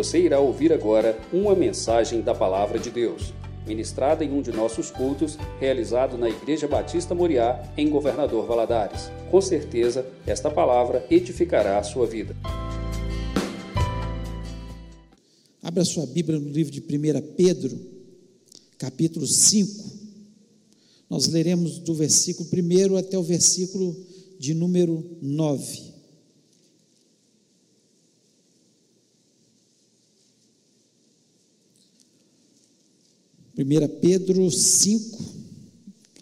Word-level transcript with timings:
Você 0.00 0.18
irá 0.18 0.40
ouvir 0.40 0.72
agora 0.72 1.20
uma 1.30 1.54
mensagem 1.54 2.22
da 2.22 2.34
Palavra 2.34 2.78
de 2.78 2.90
Deus, 2.90 3.34
ministrada 3.66 4.24
em 4.24 4.32
um 4.32 4.40
de 4.40 4.50
nossos 4.50 4.90
cultos, 4.90 5.36
realizado 5.60 6.16
na 6.16 6.26
Igreja 6.26 6.66
Batista 6.66 7.14
Moriá, 7.14 7.70
em 7.76 7.90
Governador 7.90 8.46
Valadares. 8.46 9.10
Com 9.30 9.42
certeza, 9.42 10.06
esta 10.26 10.50
palavra 10.50 11.06
edificará 11.10 11.78
a 11.78 11.82
sua 11.82 12.06
vida. 12.06 12.34
Abra 15.62 15.84
sua 15.84 16.06
Bíblia 16.06 16.38
no 16.38 16.48
livro 16.48 16.72
de 16.72 16.80
1 16.80 17.34
Pedro, 17.36 17.78
capítulo 18.78 19.26
5. 19.26 19.84
Nós 21.10 21.26
leremos 21.26 21.78
do 21.78 21.92
versículo 21.92 22.48
1 22.50 22.96
até 22.96 23.18
o 23.18 23.22
versículo 23.22 23.94
de 24.38 24.54
número 24.54 25.18
9. 25.20 25.89
1 33.62 34.00
Pedro 34.00 34.50
5, 34.50 35.18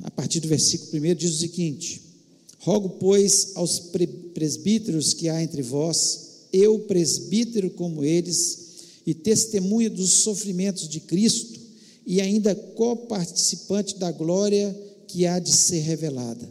a 0.03 0.11
partir 0.11 0.41
do 0.41 0.49
versículo 0.49 1.01
1, 1.05 1.15
diz 1.15 1.35
o 1.37 1.39
seguinte: 1.39 2.03
Rogo, 2.59 2.91
pois, 2.99 3.53
aos 3.55 3.81
presbíteros 4.35 5.15
que 5.15 5.29
há 5.29 5.41
entre 5.41 5.63
vós, 5.63 6.47
eu, 6.53 6.81
presbítero 6.81 7.71
como 7.71 8.05
eles, 8.05 8.59
e 9.07 9.15
testemunha 9.15 9.89
dos 9.89 10.11
sofrimentos 10.15 10.89
de 10.89 10.99
Cristo, 10.99 11.61
e 12.05 12.21
ainda 12.21 12.55
coparticipante 12.55 13.97
da 13.99 14.11
glória 14.11 14.77
que 15.07 15.25
há 15.25 15.39
de 15.39 15.53
ser 15.53 15.81
revelada. 15.81 16.49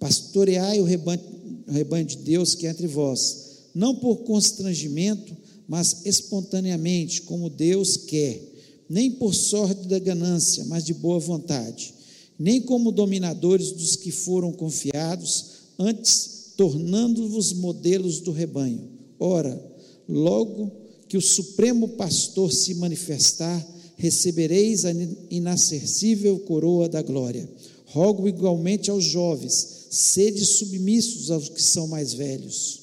Pastoreai 0.00 0.80
o 0.80 0.84
rebanho, 0.84 1.20
o 1.68 1.72
rebanho 1.72 2.04
de 2.04 2.16
Deus 2.16 2.54
que 2.54 2.66
é 2.66 2.70
entre 2.70 2.88
vós, 2.88 3.46
não 3.72 3.94
por 3.94 4.16
constrangimento, 4.24 5.36
mas 5.68 6.04
espontaneamente, 6.04 7.22
como 7.22 7.48
Deus 7.48 7.96
quer 7.96 8.55
nem 8.88 9.10
por 9.10 9.34
sorte 9.34 9.88
da 9.88 9.98
ganância, 9.98 10.64
mas 10.66 10.84
de 10.84 10.94
boa 10.94 11.18
vontade, 11.18 11.94
nem 12.38 12.60
como 12.60 12.92
dominadores 12.92 13.72
dos 13.72 13.96
que 13.96 14.10
foram 14.10 14.52
confiados, 14.52 15.46
antes 15.78 16.52
tornando-vos 16.56 17.52
modelos 17.52 18.20
do 18.20 18.32
rebanho. 18.32 18.88
Ora, 19.18 19.60
logo 20.08 20.70
que 21.08 21.16
o 21.16 21.22
Supremo 21.22 21.88
Pastor 21.88 22.52
se 22.52 22.74
manifestar, 22.74 23.66
recebereis 23.96 24.84
a 24.84 24.90
inacessível 25.30 26.38
coroa 26.40 26.88
da 26.88 27.02
glória. 27.02 27.48
Rogo 27.86 28.28
igualmente 28.28 28.90
aos 28.90 29.04
jovens, 29.04 29.86
sede 29.90 30.44
submissos 30.44 31.30
aos 31.30 31.48
que 31.48 31.62
são 31.62 31.86
mais 31.86 32.12
velhos. 32.12 32.80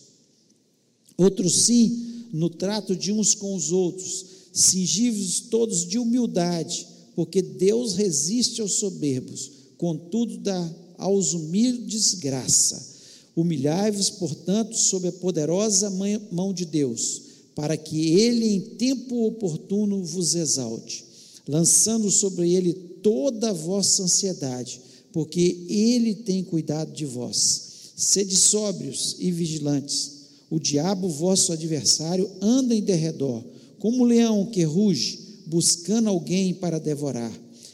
Outros 1.17 1.65
sim, 1.65 2.27
no 2.31 2.49
trato 2.49 2.95
de 2.95 3.11
uns 3.11 3.35
com 3.35 3.55
os 3.55 3.71
outros, 3.71 4.25
cingivos 4.53 5.39
todos 5.49 5.87
de 5.87 5.97
humildade, 5.97 6.87
porque 7.15 7.41
Deus 7.41 7.95
resiste 7.95 8.61
aos 8.61 8.73
soberbos, 8.73 9.51
contudo 9.77 10.37
dá 10.37 10.75
aos 10.97 11.33
humildes 11.33 12.13
graça. 12.13 12.93
Humilhai-vos, 13.35 14.11
portanto, 14.11 14.75
sob 14.75 15.07
a 15.07 15.11
poderosa 15.11 15.91
mão 16.31 16.53
de 16.53 16.65
Deus, 16.65 17.21
para 17.55 17.75
que 17.75 18.19
ele 18.19 18.45
em 18.45 18.61
tempo 18.61 19.25
oportuno 19.25 20.03
vos 20.03 20.35
exalte, 20.35 21.03
lançando 21.47 22.11
sobre 22.11 22.53
ele 22.53 22.73
toda 23.01 23.49
a 23.49 23.53
vossa 23.53 24.03
ansiedade, 24.03 24.79
porque 25.11 25.65
ele 25.67 26.13
tem 26.15 26.43
cuidado 26.43 26.93
de 26.93 27.05
vós. 27.05 27.71
Sede 27.95 28.35
sóbrios 28.35 29.15
e 29.19 29.31
vigilantes. 29.31 30.11
O 30.49 30.59
diabo, 30.59 31.07
vosso 31.09 31.51
adversário, 31.51 32.29
anda 32.41 32.75
em 32.75 32.81
derredor 32.81 33.43
como 33.83 34.03
um 34.03 34.07
leão 34.07 34.45
que 34.45 34.63
ruge, 34.63 35.41
buscando 35.45 36.07
alguém 36.07 36.53
para 36.53 36.79
devorar. 36.79 37.29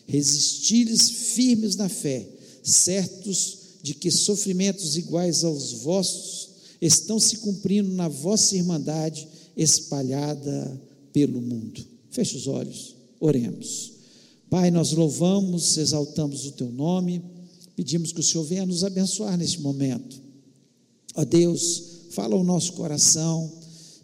Resistir-lhes 0.08 1.08
firmes 1.08 1.75
na 1.75 1.88
fé, 1.88 2.28
certos 2.64 3.59
de 3.84 3.94
que 3.94 4.09
sofrimentos 4.09 4.98
iguais 4.98 5.44
aos 5.44 5.72
vossos 5.84 6.50
estão 6.81 7.19
se 7.19 7.38
cumprindo 7.38 7.92
na 7.92 8.08
vossa 8.08 8.56
irmandade 8.56 9.28
espalhada 9.56 10.81
pelo 11.14 11.40
mundo. 11.40 11.86
Feche 12.09 12.38
os 12.38 12.48
olhos, 12.48 12.96
oremos. 13.19 13.92
Pai, 14.50 14.72
nós 14.72 14.92
louvamos, 14.94 15.78
exaltamos 15.78 16.44
o 16.48 16.53
teu 16.53 16.72
nome, 16.72 17.22
pedimos 17.75 18.12
que 18.12 18.19
o 18.19 18.24
Senhor 18.24 18.46
venha 18.46 18.66
nos 18.66 18.84
abençoar 18.84 19.38
neste 19.38 19.62
momento. 19.62 20.19
Ó 21.14 21.24
Deus, 21.24 21.84
fala 22.09 22.36
o 22.36 22.44
nosso 22.44 22.74
coração 22.74 23.59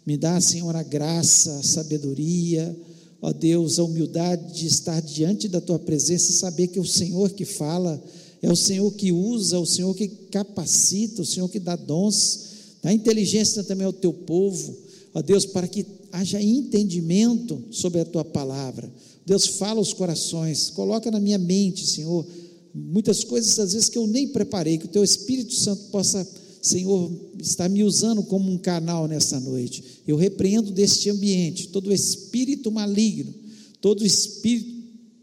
me 0.06 0.16
dá, 0.16 0.40
Senhor, 0.40 0.74
a 0.76 0.84
graça, 0.84 1.58
a 1.58 1.62
sabedoria, 1.64 2.74
ó 3.20 3.32
Deus, 3.32 3.78
a 3.78 3.84
humildade 3.84 4.54
de 4.54 4.66
estar 4.66 5.02
diante 5.02 5.48
da 5.48 5.60
tua 5.60 5.80
presença 5.80 6.30
e 6.30 6.34
saber 6.34 6.68
que 6.68 6.78
é 6.78 6.82
o 6.82 6.86
Senhor 6.86 7.30
que 7.32 7.44
fala, 7.44 8.00
é 8.40 8.50
o 8.50 8.54
Senhor 8.54 8.88
que 8.92 9.10
usa, 9.10 9.56
é 9.56 9.58
o 9.58 9.66
Senhor 9.66 9.92
que 9.96 10.06
capacita, 10.06 11.22
o 11.22 11.26
Senhor 11.26 11.48
que 11.48 11.58
dá 11.58 11.74
dons, 11.74 12.46
dá 12.80 12.92
inteligência 12.92 13.64
também 13.64 13.84
ao 13.84 13.92
teu 13.92 14.12
povo, 14.12 14.76
ó 15.12 15.20
Deus, 15.20 15.44
para 15.44 15.66
que 15.66 15.84
haja 16.12 16.40
entendimento 16.40 17.64
sobre 17.72 18.00
a 18.00 18.04
tua 18.04 18.24
palavra. 18.24 18.88
Deus, 19.24 19.46
fala 19.46 19.80
os 19.80 19.92
corações, 19.92 20.70
coloca 20.70 21.10
na 21.10 21.18
minha 21.18 21.38
mente, 21.38 21.84
Senhor, 21.84 22.24
muitas 22.72 23.24
coisas 23.24 23.58
às 23.58 23.72
vezes 23.72 23.88
que 23.88 23.98
eu 23.98 24.06
nem 24.06 24.28
preparei, 24.28 24.78
que 24.78 24.84
o 24.84 24.90
teu 24.90 25.02
Espírito 25.02 25.52
Santo 25.52 25.90
possa 25.90 26.24
Senhor 26.66 27.12
está 27.38 27.68
me 27.68 27.84
usando 27.84 28.22
como 28.24 28.50
um 28.50 28.58
canal 28.58 29.06
nessa 29.06 29.38
noite. 29.38 30.02
Eu 30.06 30.16
repreendo 30.16 30.72
deste 30.72 31.08
ambiente 31.08 31.68
todo 31.68 31.92
espírito 31.92 32.72
maligno, 32.72 33.32
todo 33.80 34.04
espírito 34.04 34.74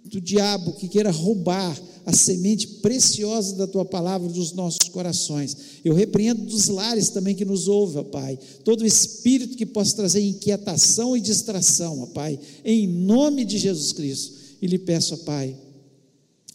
do 0.06 0.22
diabo 0.22 0.74
que 0.74 0.88
queira 0.88 1.12
roubar 1.12 1.80
a 2.06 2.14
semente 2.14 2.68
preciosa 2.68 3.56
da 3.56 3.68
tua 3.68 3.84
palavra 3.84 4.30
dos 4.30 4.54
nossos 4.54 4.88
corações. 4.90 5.56
Eu 5.84 5.94
repreendo 5.94 6.44
dos 6.44 6.68
lares 6.68 7.10
também 7.10 7.36
que 7.36 7.46
nos 7.46 7.68
ouvem, 7.68 8.00
ó 8.00 8.04
Pai. 8.04 8.40
Todo 8.64 8.86
espírito 8.86 9.58
que 9.58 9.66
possa 9.66 9.96
trazer 9.98 10.22
inquietação 10.22 11.16
e 11.16 11.22
distração, 11.22 12.02
ó 12.02 12.06
Pai, 12.08 12.40
em 12.64 12.88
nome 12.88 13.44
de 13.44 13.58
Jesus 13.58 13.92
Cristo. 13.92 14.34
E 14.62 14.68
lhe 14.68 14.78
peço, 14.78 15.14
ó 15.14 15.18
Pai, 15.18 15.56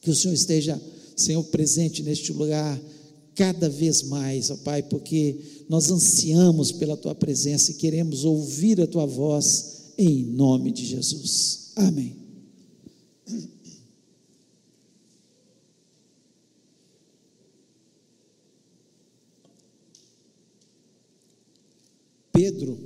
que 0.01 0.11
o 0.11 0.15
Senhor 0.15 0.35
esteja, 0.35 0.81
Senhor, 1.15 1.43
presente 1.45 2.03
neste 2.03 2.33
lugar 2.33 2.81
cada 3.39 3.69
vez 3.69 4.03
mais, 4.03 4.51
ó 4.51 4.57
Pai, 4.57 4.83
porque 4.83 5.65
nós 5.69 5.93
ansiamos 5.93 6.73
pela 6.73 6.97
Tua 6.97 7.15
presença 7.15 7.71
e 7.71 7.75
queremos 7.75 8.25
ouvir 8.25 8.81
a 8.81 8.87
Tua 8.87 9.07
voz, 9.07 9.93
em 9.97 10.25
nome 10.25 10.73
de 10.73 10.85
Jesus. 10.85 11.71
Amém. 11.77 12.17
Pedro, 22.33 22.77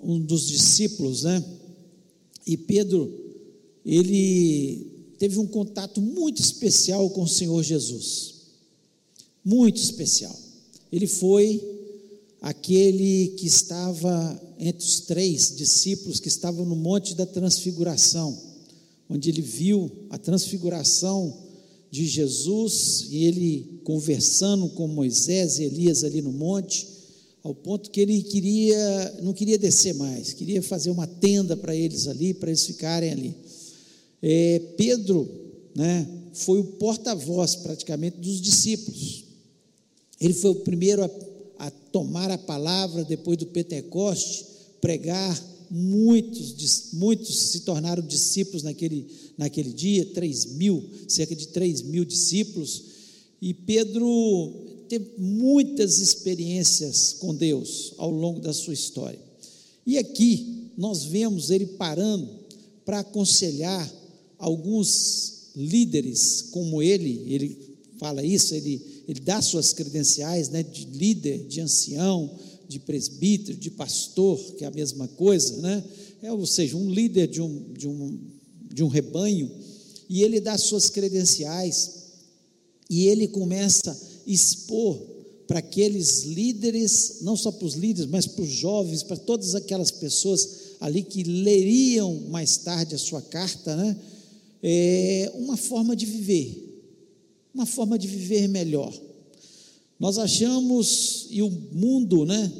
um 0.00 0.20
dos 0.20 0.46
discípulos, 0.46 1.24
né? 1.24 1.44
E 2.46 2.56
Pedro, 2.56 3.12
ele 3.84 5.14
teve 5.18 5.36
um 5.40 5.48
contato 5.48 6.00
muito 6.00 6.40
especial 6.40 7.10
com 7.10 7.24
o 7.24 7.28
Senhor 7.28 7.60
Jesus 7.64 8.35
muito 9.46 9.80
especial. 9.80 10.36
Ele 10.90 11.06
foi 11.06 11.62
aquele 12.40 13.28
que 13.38 13.46
estava 13.46 14.42
entre 14.58 14.84
os 14.84 15.00
três 15.00 15.54
discípulos 15.54 16.18
que 16.18 16.26
estavam 16.26 16.66
no 16.66 16.74
Monte 16.74 17.14
da 17.14 17.24
Transfiguração, 17.24 18.36
onde 19.08 19.30
ele 19.30 19.42
viu 19.42 19.88
a 20.10 20.18
transfiguração 20.18 21.32
de 21.92 22.06
Jesus 22.06 23.06
e 23.08 23.24
ele 23.24 23.80
conversando 23.84 24.68
com 24.70 24.88
Moisés 24.88 25.60
e 25.60 25.64
Elias 25.64 26.02
ali 26.02 26.20
no 26.20 26.32
monte, 26.32 26.88
ao 27.44 27.54
ponto 27.54 27.90
que 27.92 28.00
ele 28.00 28.20
queria, 28.24 29.20
não 29.22 29.32
queria 29.32 29.56
descer 29.56 29.94
mais, 29.94 30.32
queria 30.32 30.60
fazer 30.60 30.90
uma 30.90 31.06
tenda 31.06 31.56
para 31.56 31.74
eles 31.74 32.08
ali, 32.08 32.34
para 32.34 32.50
eles 32.50 32.66
ficarem 32.66 33.12
ali. 33.12 33.34
É, 34.20 34.58
Pedro, 34.76 35.28
né, 35.76 36.08
foi 36.32 36.58
o 36.58 36.64
porta-voz 36.64 37.54
praticamente 37.54 38.16
dos 38.18 38.40
discípulos. 38.40 39.25
Ele 40.20 40.34
foi 40.34 40.50
o 40.50 40.56
primeiro 40.56 41.04
a, 41.04 41.10
a 41.58 41.70
tomar 41.70 42.30
a 42.30 42.38
palavra 42.38 43.04
depois 43.04 43.38
do 43.38 43.46
Pentecoste, 43.46 44.44
pregar. 44.80 45.56
Muitos, 45.68 46.92
muitos 46.92 47.36
se 47.50 47.60
tornaram 47.60 48.00
discípulos 48.06 48.62
naquele, 48.62 49.04
naquele 49.36 49.72
dia, 49.72 50.06
três 50.14 50.46
mil, 50.46 50.82
cerca 51.08 51.34
de 51.34 51.48
três 51.48 51.82
mil 51.82 52.04
discípulos. 52.04 52.84
E 53.42 53.52
Pedro 53.52 54.66
teve 54.88 55.10
muitas 55.18 55.98
experiências 55.98 57.16
com 57.18 57.34
Deus 57.34 57.94
ao 57.98 58.10
longo 58.10 58.40
da 58.40 58.52
sua 58.52 58.74
história. 58.74 59.18
E 59.84 59.98
aqui 59.98 60.70
nós 60.76 61.04
vemos 61.04 61.50
ele 61.50 61.66
parando 61.66 62.28
para 62.84 63.00
aconselhar 63.00 63.92
alguns 64.38 65.50
líderes 65.56 66.42
como 66.50 66.82
ele, 66.82 67.24
ele 67.26 67.76
fala 67.98 68.22
isso, 68.22 68.54
ele 68.54 68.80
ele 69.08 69.20
dá 69.20 69.40
suas 69.40 69.72
credenciais 69.72 70.48
né, 70.48 70.62
de 70.62 70.86
líder, 70.86 71.46
de 71.46 71.60
ancião, 71.60 72.30
de 72.68 72.80
presbítero, 72.80 73.56
de 73.56 73.70
pastor, 73.70 74.38
que 74.54 74.64
é 74.64 74.66
a 74.66 74.72
mesma 74.72 75.06
coisa, 75.08 75.56
né? 75.58 75.84
É, 76.22 76.32
ou 76.32 76.46
seja, 76.46 76.76
um 76.76 76.90
líder 76.90 77.28
de 77.28 77.40
um, 77.40 77.72
de 77.72 77.86
um, 77.86 78.18
de 78.72 78.82
um 78.82 78.88
rebanho, 78.88 79.50
e 80.08 80.22
ele 80.22 80.40
dá 80.40 80.58
suas 80.58 80.90
credenciais, 80.90 82.06
e 82.90 83.06
ele 83.06 83.28
começa 83.28 83.92
a 83.92 83.96
expor 84.30 85.00
para 85.46 85.60
aqueles 85.60 86.24
líderes, 86.24 87.18
não 87.22 87.36
só 87.36 87.52
para 87.52 87.66
os 87.66 87.74
líderes, 87.74 88.10
mas 88.10 88.26
para 88.26 88.42
os 88.42 88.50
jovens, 88.50 89.02
para 89.02 89.16
todas 89.16 89.54
aquelas 89.54 89.92
pessoas 89.92 90.48
ali 90.80 91.02
que 91.02 91.22
leriam 91.22 92.12
mais 92.28 92.56
tarde 92.56 92.94
a 92.94 92.98
sua 92.98 93.22
carta, 93.22 93.76
né? 93.76 93.96
É 94.62 95.32
uma 95.36 95.56
forma 95.56 95.94
de 95.94 96.04
viver, 96.06 96.65
uma 97.56 97.64
forma 97.64 97.98
de 97.98 98.06
viver 98.06 98.46
melhor. 98.48 98.92
Nós 99.98 100.18
achamos, 100.18 101.26
e 101.30 101.40
o 101.42 101.50
mundo, 101.50 102.26
né? 102.26 102.52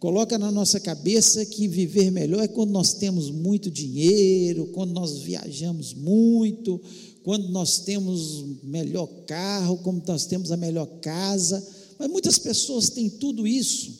Coloca 0.00 0.36
na 0.36 0.50
nossa 0.50 0.80
cabeça 0.80 1.46
que 1.46 1.68
viver 1.68 2.10
melhor 2.10 2.42
é 2.42 2.48
quando 2.48 2.72
nós 2.72 2.92
temos 2.92 3.30
muito 3.30 3.70
dinheiro, 3.70 4.66
quando 4.72 4.92
nós 4.92 5.18
viajamos 5.18 5.94
muito, 5.94 6.80
quando 7.22 7.48
nós 7.50 7.78
temos 7.78 8.44
melhor 8.64 9.06
carro, 9.26 9.78
quando 9.78 10.04
nós 10.08 10.26
temos 10.26 10.50
a 10.50 10.56
melhor 10.56 10.86
casa. 11.00 11.64
Mas 11.96 12.10
muitas 12.10 12.36
pessoas 12.36 12.90
têm 12.90 13.08
tudo 13.08 13.46
isso 13.46 13.92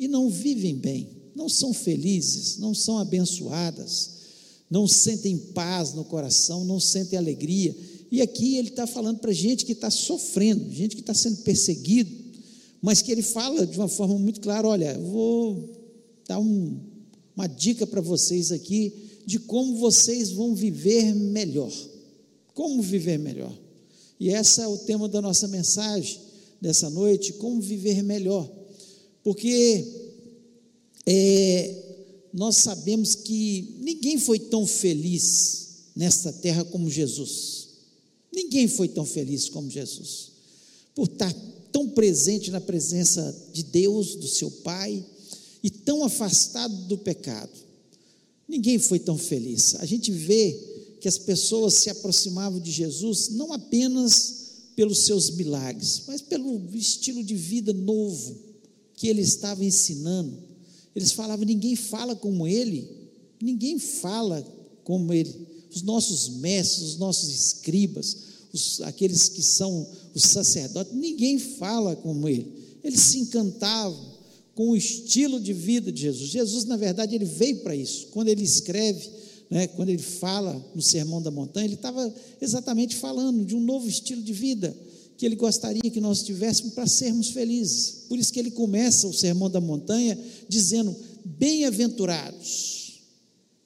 e 0.00 0.08
não 0.08 0.28
vivem 0.28 0.74
bem, 0.74 1.08
não 1.32 1.48
são 1.48 1.72
felizes, 1.72 2.58
não 2.58 2.74
são 2.74 2.98
abençoadas, 2.98 4.16
não 4.68 4.88
sentem 4.88 5.38
paz 5.38 5.94
no 5.94 6.04
coração, 6.04 6.64
não 6.64 6.80
sentem 6.80 7.16
alegria. 7.16 7.72
E 8.10 8.20
aqui 8.22 8.56
ele 8.56 8.68
está 8.68 8.86
falando 8.86 9.18
para 9.18 9.32
gente 9.32 9.64
que 9.64 9.72
está 9.72 9.90
sofrendo, 9.90 10.72
gente 10.72 10.94
que 10.94 11.02
está 11.02 11.14
sendo 11.14 11.38
perseguido, 11.38 12.10
mas 12.80 13.02
que 13.02 13.10
ele 13.10 13.22
fala 13.22 13.66
de 13.66 13.76
uma 13.76 13.88
forma 13.88 14.18
muito 14.18 14.40
clara: 14.40 14.68
olha, 14.68 14.98
vou 14.98 15.68
dar 16.26 16.38
um, 16.38 16.78
uma 17.36 17.46
dica 17.46 17.86
para 17.86 18.00
vocês 18.00 18.52
aqui 18.52 18.92
de 19.26 19.38
como 19.40 19.76
vocês 19.76 20.30
vão 20.30 20.54
viver 20.54 21.14
melhor. 21.14 21.72
Como 22.54 22.80
viver 22.80 23.18
melhor? 23.18 23.52
E 24.18 24.30
esse 24.30 24.60
é 24.60 24.66
o 24.66 24.78
tema 24.78 25.08
da 25.08 25.20
nossa 25.20 25.46
mensagem 25.48 26.20
dessa 26.60 26.88
noite, 26.88 27.34
como 27.34 27.60
viver 27.60 28.02
melhor. 28.02 28.50
Porque 29.22 29.84
é, 31.04 31.74
nós 32.32 32.56
sabemos 32.56 33.14
que 33.14 33.76
ninguém 33.80 34.18
foi 34.18 34.38
tão 34.38 34.66
feliz 34.66 35.90
nesta 35.94 36.32
terra 36.32 36.64
como 36.64 36.88
Jesus. 36.90 37.55
Ninguém 38.36 38.68
foi 38.68 38.86
tão 38.86 39.06
feliz 39.06 39.48
como 39.48 39.70
Jesus. 39.70 40.32
Por 40.94 41.08
estar 41.08 41.32
tão 41.72 41.88
presente 41.88 42.50
na 42.50 42.60
presença 42.60 43.34
de 43.50 43.62
Deus, 43.62 44.14
do 44.14 44.28
seu 44.28 44.50
Pai, 44.50 45.02
e 45.62 45.70
tão 45.70 46.04
afastado 46.04 46.74
do 46.86 46.98
pecado. 46.98 47.50
Ninguém 48.46 48.78
foi 48.78 48.98
tão 48.98 49.16
feliz. 49.16 49.74
A 49.76 49.86
gente 49.86 50.12
vê 50.12 50.52
que 51.00 51.08
as 51.08 51.16
pessoas 51.16 51.74
se 51.74 51.88
aproximavam 51.88 52.60
de 52.60 52.70
Jesus 52.70 53.30
não 53.30 53.54
apenas 53.54 54.44
pelos 54.76 54.98
seus 55.00 55.30
milagres, 55.30 56.02
mas 56.06 56.20
pelo 56.20 56.62
estilo 56.74 57.24
de 57.24 57.34
vida 57.34 57.72
novo 57.72 58.36
que 58.94 59.08
ele 59.08 59.22
estava 59.22 59.64
ensinando. 59.64 60.36
Eles 60.94 61.12
falavam: 61.12 61.46
ninguém 61.46 61.74
fala 61.74 62.14
como 62.14 62.46
ele, 62.46 62.86
ninguém 63.40 63.78
fala 63.78 64.46
como 64.84 65.12
ele. 65.12 65.55
Os 65.74 65.82
nossos 65.82 66.28
mestres, 66.38 66.82
os 66.90 66.96
nossos 66.98 67.28
escribas, 67.28 68.16
os, 68.52 68.80
aqueles 68.82 69.28
que 69.28 69.42
são 69.42 69.86
os 70.14 70.22
sacerdotes, 70.22 70.94
ninguém 70.94 71.38
fala 71.38 71.94
como 71.96 72.28
ele. 72.28 72.52
Eles 72.82 73.00
se 73.00 73.18
encantavam 73.18 74.16
com 74.54 74.70
o 74.70 74.76
estilo 74.76 75.38
de 75.38 75.52
vida 75.52 75.92
de 75.92 76.02
Jesus. 76.02 76.30
Jesus, 76.30 76.64
na 76.64 76.76
verdade, 76.76 77.14
ele 77.14 77.26
veio 77.26 77.58
para 77.58 77.74
isso. 77.76 78.06
Quando 78.08 78.28
ele 78.28 78.42
escreve, 78.42 79.10
né, 79.50 79.66
quando 79.66 79.90
ele 79.90 80.02
fala 80.02 80.64
no 80.74 80.80
Sermão 80.80 81.20
da 81.20 81.30
Montanha, 81.30 81.66
ele 81.66 81.74
estava 81.74 82.12
exatamente 82.40 82.96
falando 82.96 83.44
de 83.44 83.54
um 83.54 83.60
novo 83.60 83.86
estilo 83.86 84.22
de 84.22 84.32
vida 84.32 84.74
que 85.16 85.24
ele 85.24 85.36
gostaria 85.36 85.90
que 85.90 86.00
nós 86.00 86.22
tivéssemos 86.22 86.74
para 86.74 86.86
sermos 86.86 87.30
felizes. 87.30 88.04
Por 88.08 88.18
isso 88.18 88.32
que 88.32 88.38
ele 88.38 88.50
começa 88.50 89.06
o 89.06 89.14
Sermão 89.14 89.48
da 89.48 89.60
Montanha 89.60 90.18
dizendo: 90.48 90.94
bem-aventurados. 91.24 93.00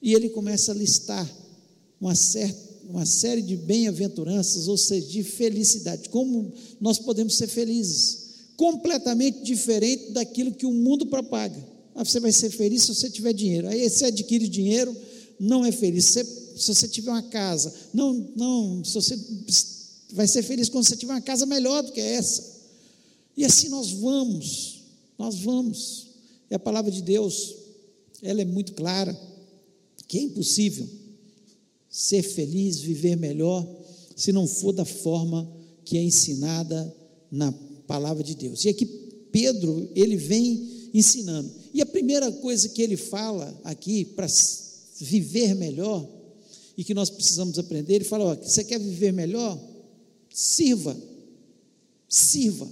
E 0.01 0.13
ele 0.13 0.29
começa 0.29 0.71
a 0.71 0.75
listar 0.75 1.29
uma, 2.01 2.15
certa, 2.15 2.59
uma 2.89 3.05
série 3.05 3.43
de 3.43 3.55
bem-aventuranças, 3.55 4.67
ou 4.67 4.75
seja, 4.75 5.07
de 5.07 5.23
felicidade. 5.23 6.09
Como 6.09 6.51
nós 6.79 6.97
podemos 6.97 7.35
ser 7.35 7.47
felizes? 7.47 8.31
Completamente 8.57 9.43
diferente 9.43 10.11
daquilo 10.11 10.51
que 10.51 10.65
o 10.65 10.73
mundo 10.73 11.05
propaga. 11.05 11.63
Ah, 11.93 12.03
você 12.03 12.19
vai 12.19 12.31
ser 12.31 12.49
feliz 12.49 12.83
se 12.83 12.95
você 12.95 13.09
tiver 13.09 13.33
dinheiro. 13.33 13.67
Aí 13.67 13.87
você 13.87 14.05
adquire 14.05 14.47
dinheiro, 14.47 14.95
não 15.39 15.63
é 15.63 15.71
feliz. 15.71 16.05
Você, 16.05 16.23
se 16.23 16.73
você 16.73 16.87
tiver 16.87 17.11
uma 17.11 17.21
casa, 17.21 17.71
não, 17.93 18.31
não, 18.35 18.83
se 18.83 18.95
você 18.95 19.19
vai 20.13 20.27
ser 20.27 20.41
feliz 20.41 20.67
quando 20.67 20.85
você 20.85 20.95
tiver 20.95 21.13
uma 21.13 21.21
casa 21.21 21.45
melhor 21.45 21.83
do 21.83 21.91
que 21.91 22.01
essa. 22.01 22.59
E 23.37 23.45
assim 23.45 23.69
nós 23.69 23.91
vamos, 23.91 24.81
nós 25.17 25.39
vamos. 25.39 26.07
E 26.49 26.55
a 26.55 26.59
palavra 26.59 26.91
de 26.91 27.01
Deus, 27.01 27.55
ela 28.21 28.41
é 28.41 28.45
muito 28.45 28.73
clara, 28.73 29.17
que 30.07 30.17
é 30.17 30.21
impossível 30.21 31.00
ser 31.91 32.23
feliz, 32.23 32.79
viver 32.79 33.17
melhor, 33.17 33.67
se 34.15 34.31
não 34.31 34.47
for 34.47 34.71
da 34.71 34.85
forma 34.85 35.51
que 35.83 35.97
é 35.97 36.01
ensinada 36.01 36.95
na 37.29 37.51
palavra 37.85 38.23
de 38.23 38.33
Deus. 38.33 38.63
E 38.63 38.69
aqui 38.69 38.85
Pedro, 39.31 39.89
ele 39.93 40.15
vem 40.15 40.89
ensinando. 40.93 41.51
E 41.73 41.81
a 41.81 41.85
primeira 41.85 42.31
coisa 42.31 42.69
que 42.69 42.81
ele 42.81 42.95
fala 42.97 43.59
aqui 43.63 44.05
para 44.05 44.27
viver 44.99 45.53
melhor 45.55 46.07
e 46.77 46.83
que 46.83 46.93
nós 46.93 47.09
precisamos 47.09 47.59
aprender, 47.59 47.95
ele 47.95 48.05
fala: 48.05 48.25
ó, 48.25 48.35
você 48.35 48.63
quer 48.63 48.79
viver 48.79 49.11
melhor? 49.11 49.59
Sirva, 50.29 50.95
sirva. 52.07 52.69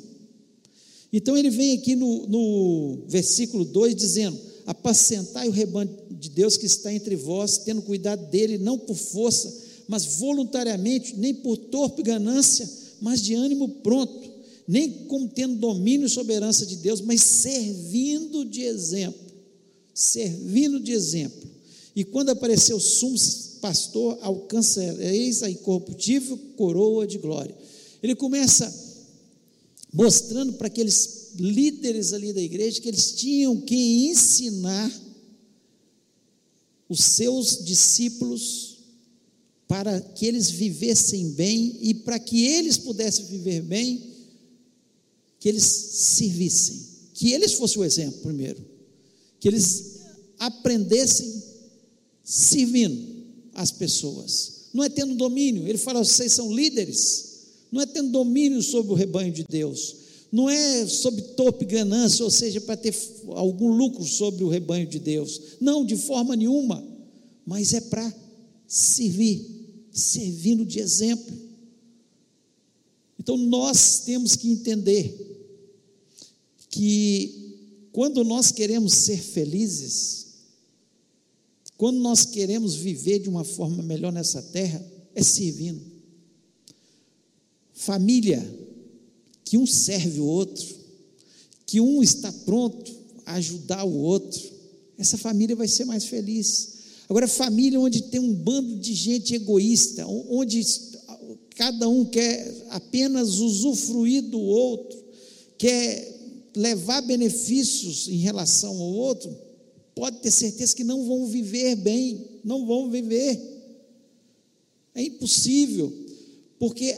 Então 1.12 1.38
ele 1.38 1.50
vem 1.50 1.77
aqui 1.77 1.95
no, 1.95 2.27
no 2.27 3.04
versículo 3.07 3.66
2 3.66 3.95
dizendo: 3.95 4.39
Apacentai 4.69 5.50
o 5.50 5.51
rebanho 5.51 5.89
de 6.12 6.30
Deus 6.30 6.56
que 6.56 6.68
está 6.68 6.94
entre 6.94 7.16
vós, 7.16 7.57
tendo 7.57 7.81
cuidado 7.81 8.30
dele, 8.30 8.60
não 8.60 8.77
por 8.77 8.95
força, 8.95 9.51
mas 9.88 10.06
voluntariamente, 10.06 11.16
nem 11.18 11.33
por 11.33 11.57
torpe 11.57 12.04
ganância, 12.04 12.69
mas 13.01 13.19
de 13.19 13.33
ânimo 13.33 13.68
pronto, 13.68 14.31
nem 14.68 15.07
como 15.07 15.27
tendo 15.27 15.56
domínio 15.56 16.07
sobre 16.07 16.33
a 16.33 16.36
herança 16.36 16.68
de 16.68 16.75
Deus, 16.75 17.01
mas 17.01 17.24
servindo 17.24 18.45
de 18.45 18.62
exemplo. 18.62 19.19
Servindo 19.92 20.80
de 20.80 20.92
exemplo. 20.92 21.49
E 21.95 22.04
quando 22.04 22.30
apareceu 22.30 22.78
o 22.78 22.80
sumo 22.80 23.18
pastor, 23.61 24.19
alcançareis 24.21 25.42
a 25.42 25.49
incorruptível 25.49 26.38
coroa 26.56 27.07
de 27.07 27.18
glória. 27.18 27.56
Ele 28.04 28.14
começa 28.14 28.71
mostrando 29.92 30.54
para 30.54 30.68
aqueles 30.68 31.19
líderes 31.38 32.14
ali 32.14 32.33
da 32.33 32.42
igreja 32.42 32.81
que 32.81 32.88
eles 32.88 33.14
tinham 33.14 33.59
que 33.62 34.09
ensinar 34.09 34.92
os 36.88 37.00
seus 37.00 37.64
discípulos 37.64 38.80
para 39.68 40.02
que 40.02 40.26
eles 40.26 40.50
vivessem 40.50 41.30
bem 41.30 41.78
e 41.81 41.94
para 41.94 42.18
que 42.18 42.48
eles 42.48 42.78
pudessem 42.78 43.26
viver 43.26 43.62
bem, 43.62 44.02
que 45.40 45.48
eles 45.48 45.64
servissem, 45.64 46.88
que 47.14 47.31
eles 47.33 47.54
fossem 47.54 47.80
o 47.80 47.86
exemplo 47.86 48.19
primeiro, 48.21 48.66
que 49.40 49.48
eles 49.48 50.00
aprendessem 50.40 51.44
servindo 52.24 53.19
as 53.54 53.71
pessoas, 53.71 54.69
não 54.74 54.83
é 54.83 54.90
tendo 54.90 55.16
domínio. 55.16 55.68
Ele 55.68 55.78
fala: 55.78 56.04
vocês 56.04 56.33
são 56.33 56.52
líderes, 56.52 57.45
não 57.71 57.81
é 57.81 57.86
tendo 57.86 58.12
domínio 58.12 58.62
sobre 58.64 58.92
o 58.92 58.95
rebanho 58.95 59.31
de 59.31 59.45
Deus, 59.48 59.95
não 60.31 60.50
é 60.50 60.86
sob 60.86 61.21
topo 61.36 61.66
ganância, 61.66 62.24
ou 62.24 62.30
seja, 62.30 62.62
para 62.62 62.78
ter 62.78 62.95
algum 63.30 63.71
lucro 63.71 64.04
sobre 64.04 64.44
o 64.44 64.50
rebanho 64.50 64.86
de 64.88 65.00
Deus, 65.00 65.42
não, 65.59 65.86
de 65.86 65.95
forma 65.95 66.36
nenhuma, 66.36 66.86
mas 67.45 67.74
é 67.74 67.81
para 67.81 68.14
servir, 68.68 69.44
servindo 69.92 70.66
de 70.66 70.80
exemplo. 70.80 71.36
Então 73.19 73.36
nós 73.36 74.02
temos 74.06 74.36
que 74.36 74.50
entender 74.50 75.30
que 76.69 77.90
quando 77.92 78.24
nós 78.24 78.52
queremos 78.52 78.94
ser 78.94 79.18
felizes, 79.18 80.28
quando 81.76 82.00
nós 82.00 82.26
queremos 82.26 82.76
viver 82.76 83.19
de 83.19 83.30
uma 83.30 83.44
forma 83.44 83.81
melhor 83.81 84.12
nessa 84.12 84.42
terra, 84.42 84.86
é 85.16 85.24
servindo. 85.24 85.81
Família, 87.74 88.45
que 89.49 89.57
um 89.57 89.65
serve 89.65 90.19
o 90.19 90.25
outro, 90.25 90.63
que 91.65 91.81
um 91.81 92.03
está 92.03 92.31
pronto 92.31 92.95
a 93.25 93.33
ajudar 93.33 93.83
o 93.83 93.97
outro, 93.97 94.39
essa 94.95 95.18
família 95.18 95.56
vai 95.56 95.68
ser 95.68 95.85
mais 95.85 96.06
feliz. 96.06 96.73
Agora, 97.09 97.27
família 97.27 97.79
onde 97.79 98.03
tem 98.03 98.19
um 98.19 98.31
bando 98.31 98.75
de 98.75 98.94
gente 98.94 99.33
egoísta, 99.33 100.06
onde 100.06 100.63
cada 101.56 101.89
um 101.89 102.06
quer 102.06 102.68
apenas 102.69 103.39
usufruir 103.39 104.21
do 104.21 104.39
outro, 104.39 105.03
quer 105.57 106.51
levar 106.56 107.01
benefícios 107.01 108.07
em 108.07 108.18
relação 108.18 108.77
ao 108.77 108.94
outro, 108.94 109.35
pode 109.95 110.19
ter 110.19 110.29
certeza 110.29 110.75
que 110.75 110.83
não 110.83 111.07
vão 111.07 111.25
viver 111.25 111.75
bem, 111.75 112.23
não 112.44 112.68
vão 112.68 112.91
viver. 112.91 113.41
É 114.94 115.01
impossível, 115.01 115.91
porque 116.59 116.95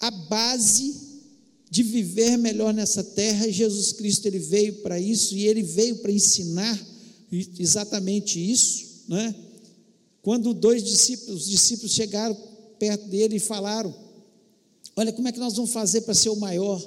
a 0.00 0.10
base 0.10 1.09
de 1.70 1.84
viver 1.84 2.36
melhor 2.36 2.74
nessa 2.74 3.04
terra, 3.04 3.50
Jesus 3.50 3.92
Cristo 3.92 4.26
ele 4.26 4.40
veio 4.40 4.82
para 4.82 4.98
isso 4.98 5.36
e 5.36 5.46
ele 5.46 5.62
veio 5.62 5.96
para 5.98 6.10
ensinar 6.10 6.78
exatamente 7.30 8.40
isso, 8.40 9.04
né? 9.08 9.34
Quando 10.20 10.52
dois 10.52 10.82
discípulos, 10.82 11.42
os 11.42 11.48
discípulos 11.48 11.92
chegaram 11.92 12.36
perto 12.78 13.06
dele 13.06 13.36
e 13.36 13.40
falaram: 13.40 13.94
Olha, 14.96 15.12
como 15.12 15.28
é 15.28 15.32
que 15.32 15.38
nós 15.38 15.54
vamos 15.54 15.70
fazer 15.70 16.02
para 16.02 16.14
ser 16.14 16.28
o 16.28 16.36
maior? 16.36 16.84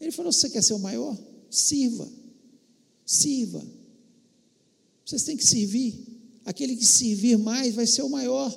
Ele 0.00 0.12
falou: 0.12 0.30
Você 0.30 0.50
quer 0.50 0.62
ser 0.62 0.74
o 0.74 0.78
maior? 0.78 1.18
Sirva, 1.50 2.08
sirva. 3.04 3.64
Vocês 5.04 5.22
têm 5.24 5.36
que 5.36 5.44
servir. 5.44 6.12
Aquele 6.44 6.76
que 6.76 6.84
servir 6.84 7.38
mais 7.38 7.74
vai 7.74 7.86
ser 7.86 8.02
o 8.02 8.08
maior. 8.08 8.52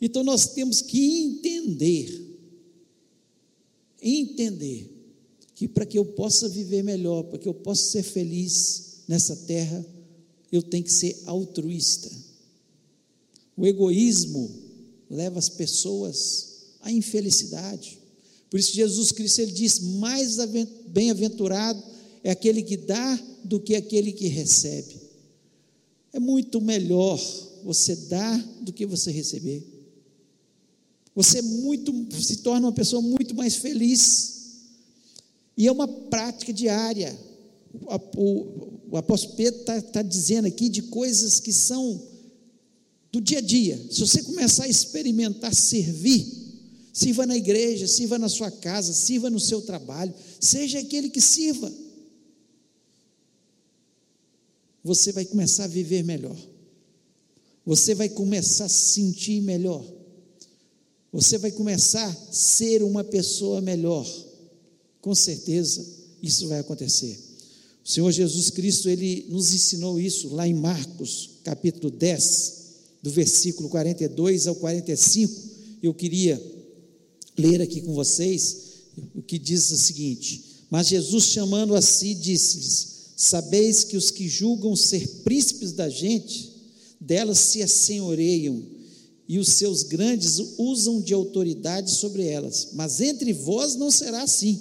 Então 0.00 0.22
nós 0.22 0.46
temos 0.54 0.80
que 0.80 1.22
entender, 1.24 2.29
entender, 4.02 4.90
que 5.54 5.68
para 5.68 5.84
que 5.84 5.98
eu 5.98 6.04
possa 6.04 6.48
viver 6.48 6.82
melhor, 6.82 7.24
para 7.24 7.38
que 7.38 7.48
eu 7.48 7.52
possa 7.52 7.90
ser 7.90 8.02
feliz 8.02 9.02
nessa 9.06 9.36
terra, 9.36 9.84
eu 10.50 10.62
tenho 10.62 10.84
que 10.84 10.92
ser 10.92 11.22
altruísta. 11.26 12.10
O 13.56 13.66
egoísmo 13.66 14.50
leva 15.10 15.38
as 15.38 15.48
pessoas 15.48 16.76
à 16.80 16.90
infelicidade. 16.90 17.98
Por 18.48 18.58
isso 18.58 18.72
Jesus 18.72 19.12
Cristo 19.12 19.40
ele 19.40 19.52
diz: 19.52 19.78
"Mais 19.80 20.38
bem-aventurado 20.88 21.82
é 22.24 22.30
aquele 22.30 22.62
que 22.62 22.76
dá 22.76 23.22
do 23.44 23.60
que 23.60 23.74
aquele 23.74 24.12
que 24.12 24.28
recebe". 24.28 24.96
É 26.12 26.18
muito 26.18 26.60
melhor 26.60 27.20
você 27.64 27.94
dar 27.94 28.38
do 28.62 28.72
que 28.72 28.86
você 28.86 29.10
receber. 29.10 29.79
Você 31.14 31.42
muito 31.42 31.92
se 32.20 32.36
torna 32.38 32.66
uma 32.66 32.72
pessoa 32.72 33.02
muito 33.02 33.34
mais 33.34 33.56
feliz. 33.56 34.40
E 35.56 35.66
é 35.66 35.72
uma 35.72 35.86
prática 35.86 36.52
diária. 36.52 37.18
O, 37.72 37.94
o, 38.16 38.80
o 38.92 38.96
apóstolo 38.96 39.34
Pedro 39.36 39.60
está 39.60 39.80
tá 39.80 40.02
dizendo 40.02 40.46
aqui 40.46 40.68
de 40.68 40.82
coisas 40.82 41.40
que 41.40 41.52
são 41.52 42.00
do 43.12 43.20
dia 43.20 43.38
a 43.38 43.42
dia. 43.42 43.76
Se 43.90 44.00
você 44.00 44.22
começar 44.22 44.64
a 44.64 44.68
experimentar 44.68 45.54
servir, 45.54 46.26
sirva 46.92 47.26
na 47.26 47.36
igreja, 47.36 47.86
sirva 47.86 48.18
na 48.18 48.28
sua 48.28 48.50
casa, 48.50 48.92
sirva 48.92 49.28
no 49.28 49.40
seu 49.40 49.62
trabalho, 49.62 50.14
seja 50.38 50.78
aquele 50.78 51.10
que 51.10 51.20
sirva. 51.20 51.72
Você 54.82 55.12
vai 55.12 55.24
começar 55.24 55.64
a 55.64 55.68
viver 55.68 56.02
melhor. 56.02 56.36
Você 57.66 57.94
vai 57.94 58.08
começar 58.08 58.64
a 58.64 58.68
se 58.68 58.94
sentir 58.94 59.40
melhor. 59.42 59.84
Você 61.12 61.38
vai 61.38 61.50
começar 61.50 62.06
a 62.06 62.32
ser 62.32 62.82
uma 62.82 63.02
pessoa 63.02 63.60
melhor. 63.60 64.06
Com 65.00 65.14
certeza, 65.14 65.84
isso 66.22 66.46
vai 66.48 66.60
acontecer. 66.60 67.18
O 67.84 67.88
Senhor 67.88 68.12
Jesus 68.12 68.50
Cristo, 68.50 68.88
ele 68.88 69.26
nos 69.28 69.52
ensinou 69.52 70.00
isso 70.00 70.28
lá 70.28 70.46
em 70.46 70.54
Marcos, 70.54 71.30
capítulo 71.42 71.90
10, 71.90 72.60
do 73.02 73.10
versículo 73.10 73.68
42 73.68 74.46
ao 74.46 74.54
45, 74.54 75.32
eu 75.82 75.94
queria 75.94 76.40
ler 77.36 77.62
aqui 77.62 77.80
com 77.80 77.94
vocês 77.94 78.56
o 79.14 79.22
que 79.22 79.38
diz 79.38 79.70
o 79.70 79.76
seguinte: 79.76 80.44
Mas 80.70 80.88
Jesus, 80.88 81.24
chamando 81.24 81.74
a 81.74 81.80
si, 81.80 82.14
disse-lhes: 82.14 82.88
Sabeis 83.16 83.84
que 83.84 83.96
os 83.96 84.10
que 84.10 84.28
julgam 84.28 84.76
ser 84.76 85.06
príncipes 85.24 85.72
da 85.72 85.88
gente, 85.88 86.50
delas 87.00 87.38
se 87.38 87.62
assenhoreiam, 87.62 88.62
e 89.30 89.38
os 89.38 89.50
seus 89.50 89.84
grandes 89.84 90.42
usam 90.58 91.00
de 91.00 91.14
autoridade 91.14 91.92
sobre 91.92 92.26
elas. 92.26 92.70
Mas 92.72 93.00
entre 93.00 93.32
vós 93.32 93.76
não 93.76 93.88
será 93.88 94.24
assim. 94.24 94.58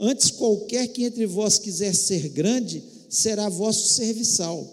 Antes, 0.00 0.30
qualquer 0.30 0.88
que 0.88 1.04
entre 1.04 1.26
vós 1.26 1.58
quiser 1.58 1.94
ser 1.94 2.30
grande, 2.30 2.82
será 3.10 3.50
vosso 3.50 3.92
serviçal 3.92 4.72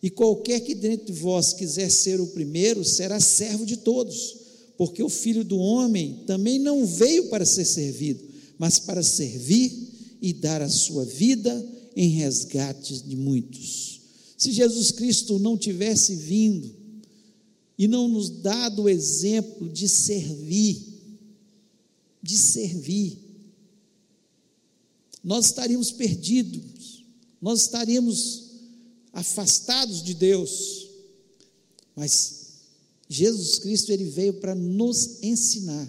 e 0.00 0.08
qualquer 0.08 0.60
que 0.60 0.72
dentre 0.72 1.12
vós 1.12 1.52
quiser 1.52 1.90
ser 1.90 2.20
o 2.20 2.28
primeiro, 2.28 2.84
será 2.84 3.18
servo 3.18 3.66
de 3.66 3.78
todos, 3.78 4.36
porque 4.78 5.02
o 5.02 5.08
filho 5.08 5.42
do 5.42 5.58
homem 5.58 6.20
também 6.28 6.60
não 6.60 6.86
veio 6.86 7.24
para 7.24 7.44
ser 7.44 7.64
servido, 7.64 8.22
mas 8.56 8.78
para 8.78 9.02
servir 9.02 9.72
e 10.22 10.32
dar 10.32 10.62
a 10.62 10.68
sua 10.68 11.04
vida 11.04 11.66
em 11.96 12.10
resgate 12.10 13.02
de 13.02 13.16
muitos. 13.16 14.00
Se 14.38 14.52
Jesus 14.52 14.92
Cristo 14.92 15.40
não 15.40 15.58
tivesse 15.58 16.14
vindo 16.14 16.72
e 17.78 17.86
não 17.86 18.08
nos 18.08 18.30
dado 18.30 18.82
o 18.82 18.88
exemplo 18.88 19.68
de 19.68 19.88
servir, 19.88 20.82
de 22.22 22.36
servir, 22.38 23.18
nós 25.22 25.46
estaríamos 25.46 25.90
perdidos, 25.90 27.04
nós 27.40 27.62
estaríamos 27.62 28.46
afastados 29.12 30.02
de 30.02 30.14
Deus. 30.14 30.88
Mas 31.94 32.46
Jesus 33.08 33.58
Cristo 33.58 33.90
ele 33.90 34.04
veio 34.04 34.34
para 34.34 34.54
nos 34.54 35.22
ensinar. 35.22 35.88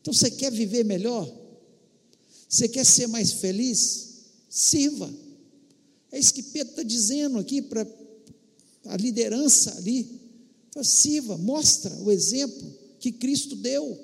Então 0.00 0.12
você 0.12 0.30
quer 0.30 0.50
viver 0.50 0.84
melhor? 0.84 1.32
Você 2.48 2.68
quer 2.68 2.84
ser 2.84 3.06
mais 3.06 3.32
feliz? 3.32 4.14
Sirva. 4.48 5.12
É 6.12 6.18
isso 6.18 6.34
que 6.34 6.42
Pedro 6.42 6.70
está 6.70 6.82
dizendo 6.82 7.38
aqui 7.38 7.62
para 7.62 7.86
a 8.86 8.96
liderança 8.96 9.76
ali. 9.76 10.23
Então, 10.74 10.82
sirva, 10.82 11.38
mostra 11.38 11.94
o 12.02 12.10
exemplo 12.10 12.74
que 12.98 13.12
Cristo 13.12 13.54
deu. 13.54 13.96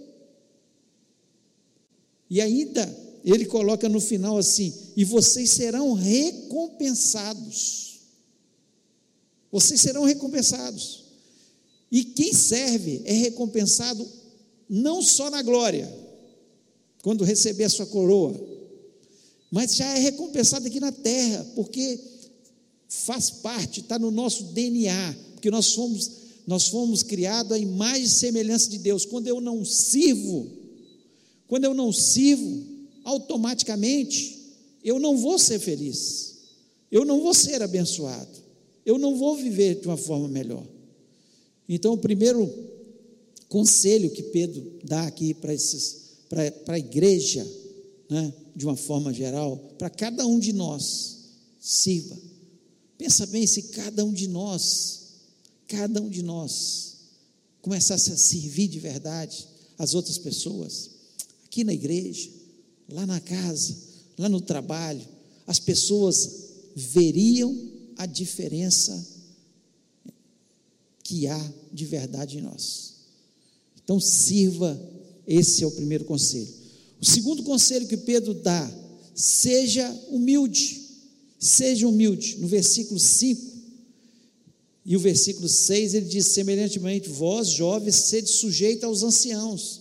E 2.31 2.41
ainda 2.41 2.89
ele 3.25 3.45
coloca 3.45 3.89
no 3.89 4.01
final 4.01 4.39
assim: 4.39 4.73
e 4.97 5.05
vocês 5.05 5.51
serão 5.51 5.95
recompensados. 5.95 8.03
Vocês 9.51 9.81
serão 9.81 10.05
recompensados. 10.05 11.07
E 11.91 12.05
quem 12.05 12.33
serve 12.33 13.03
é 13.05 13.15
recompensado 13.15 14.09
não 14.69 15.03
só 15.03 15.29
na 15.29 15.43
glória, 15.43 15.93
quando 17.03 17.25
receber 17.25 17.65
a 17.65 17.69
sua 17.69 17.87
coroa, 17.87 18.33
mas 19.51 19.75
já 19.75 19.87
é 19.87 19.99
recompensado 19.99 20.69
aqui 20.69 20.79
na 20.79 20.93
terra, 20.93 21.45
porque 21.57 21.99
faz 22.89 23.29
parte, 23.29 23.81
está 23.81 23.99
no 23.99 24.13
nosso 24.13 24.45
DNA, 24.53 25.17
porque 25.33 25.51
nós 25.51 25.75
fomos, 25.75 26.20
nós 26.47 26.69
fomos 26.69 27.03
criados 27.03 27.53
à 27.53 27.59
imagem 27.59 28.05
e 28.05 28.09
semelhança 28.09 28.69
de 28.71 28.79
Deus. 28.79 29.05
Quando 29.05 29.27
eu 29.27 29.41
não 29.41 29.65
sirvo, 29.65 30.51
quando 31.47 31.65
eu 31.65 31.75
não 31.75 31.93
sirvo, 31.93 32.65
automaticamente 33.05 34.39
eu 34.83 34.99
não 34.99 35.17
vou 35.17 35.39
ser 35.39 35.59
feliz, 35.59 36.37
eu 36.91 37.05
não 37.05 37.21
vou 37.21 37.35
ser 37.35 37.63
abençoado 37.63 38.41
eu 38.85 38.99
não 38.99 39.17
vou 39.17 39.37
viver 39.37 39.81
de 39.81 39.87
uma 39.87 39.97
forma 39.97 40.29
melhor. 40.29 40.67
Então, 41.69 41.93
o 41.93 41.99
primeiro 41.99 42.53
conselho 43.49 44.11
que 44.11 44.23
Pedro 44.25 44.79
dá 44.85 45.07
aqui 45.07 45.35
para, 45.35 45.55
esses, 45.55 46.19
para, 46.29 46.75
a 46.75 46.79
igreja, 46.79 47.47
né, 48.09 48.33
de 48.55 48.67
uma 48.67 48.77
forma 48.77 49.13
geral, 49.13 49.57
para 49.79 49.91
cada 49.91 50.27
um 50.27 50.39
de 50.39 50.53
nós, 50.53 51.19
sirva. 51.61 52.17
Pensa 52.99 53.27
bem 53.27 53.47
se 53.47 53.65
cada 53.65 54.05
um 54.05 54.13
de 54.13 54.27
nós, 54.27 55.00
cada 55.71 56.03
um 56.03 56.09
de 56.09 56.23
nós, 56.23 56.97
começasse 57.63 58.11
a 58.11 58.17
servir 58.17 58.69
de 58.69 58.81
verdade 58.81 59.47
as 59.79 59.95
outras 59.95 60.19
pessoas, 60.19 60.91
aqui 61.45 61.63
na 61.63 61.73
igreja, 61.73 62.29
lá 62.89 63.07
na 63.07 63.21
casa, 63.21 63.77
lá 64.19 64.29
no 64.29 64.41
trabalho, 64.41 65.07
as 65.47 65.59
pessoas 65.59 66.31
veriam 66.75 67.57
a 67.97 68.05
diferença 68.05 69.07
que 71.05 71.27
há 71.27 71.53
de 71.73 71.85
verdade 71.85 72.39
em 72.39 72.43
nós. 72.43 72.95
Então, 73.83 74.01
sirva, 74.01 74.79
esse 75.27 75.63
é 75.63 75.67
o 75.67 75.73
primeiro 75.73 76.05
conselho. 76.05 76.53
O 77.01 77.07
segundo 77.07 77.43
conselho 77.43 77.87
que 77.87 77.97
Pedro 77.97 78.35
dá, 78.35 78.71
seja 79.15 79.89
humilde, 80.11 80.81
seja 81.39 81.87
humilde, 81.89 82.39
no 82.39 82.49
versículo 82.49 82.99
5 82.99 83.60
e 84.85 84.97
o 84.97 85.01
versículo 85.01 85.49
6 85.49 85.95
ele 85.95 86.07
diz: 86.07 86.29
semelhantemente, 86.29 87.09
vós, 87.09 87.49
jovens, 87.49 87.97
sede 87.97 88.31
sujeitos 88.31 88.85
aos 88.85 89.03
anciãos, 89.03 89.81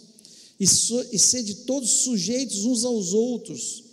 e, 0.59 0.67
so, 0.67 1.05
e 1.11 1.17
sede 1.17 1.55
todos 1.55 1.89
sujeitos 2.03 2.65
uns 2.65 2.83
aos 2.83 3.13
outros, 3.13 3.83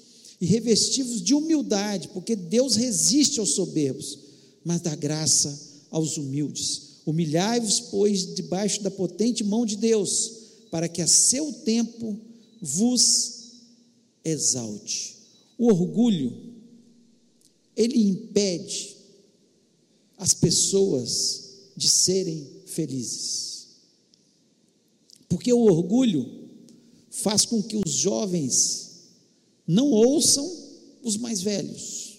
e 0.41 0.47
revestivos 0.47 1.23
de 1.23 1.35
humildade, 1.35 2.09
porque 2.09 2.35
Deus 2.35 2.75
resiste 2.75 3.41
aos 3.41 3.51
soberbos, 3.51 4.19
mas 4.65 4.81
dá 4.81 4.95
graça 4.95 5.59
aos 5.91 6.17
humildes. 6.17 6.83
Humilhai-vos, 7.07 7.81
pois, 7.81 8.35
debaixo 8.35 8.83
da 8.83 8.91
potente 8.91 9.45
mão 9.45 9.65
de 9.65 9.77
Deus, 9.77 10.33
para 10.71 10.89
que 10.89 11.01
a 11.01 11.07
seu 11.07 11.53
tempo 11.53 12.19
vos 12.61 13.53
exalte. 14.25 15.15
O 15.57 15.69
orgulho, 15.69 16.37
ele 17.77 17.97
impede 17.99 18.96
as 20.17 20.33
pessoas 20.33 21.45
de 21.77 21.89
serem 21.89 22.47
felizes. 22.67 23.69
Porque 25.29 25.53
o 25.53 25.65
orgulho 25.65 26.49
faz 27.11 27.45
com 27.45 27.63
que 27.63 27.77
os 27.77 27.93
jovens 27.93 28.87
não 29.67 29.91
ouçam 29.91 30.51
os 31.03 31.17
mais 31.17 31.41
velhos. 31.41 32.19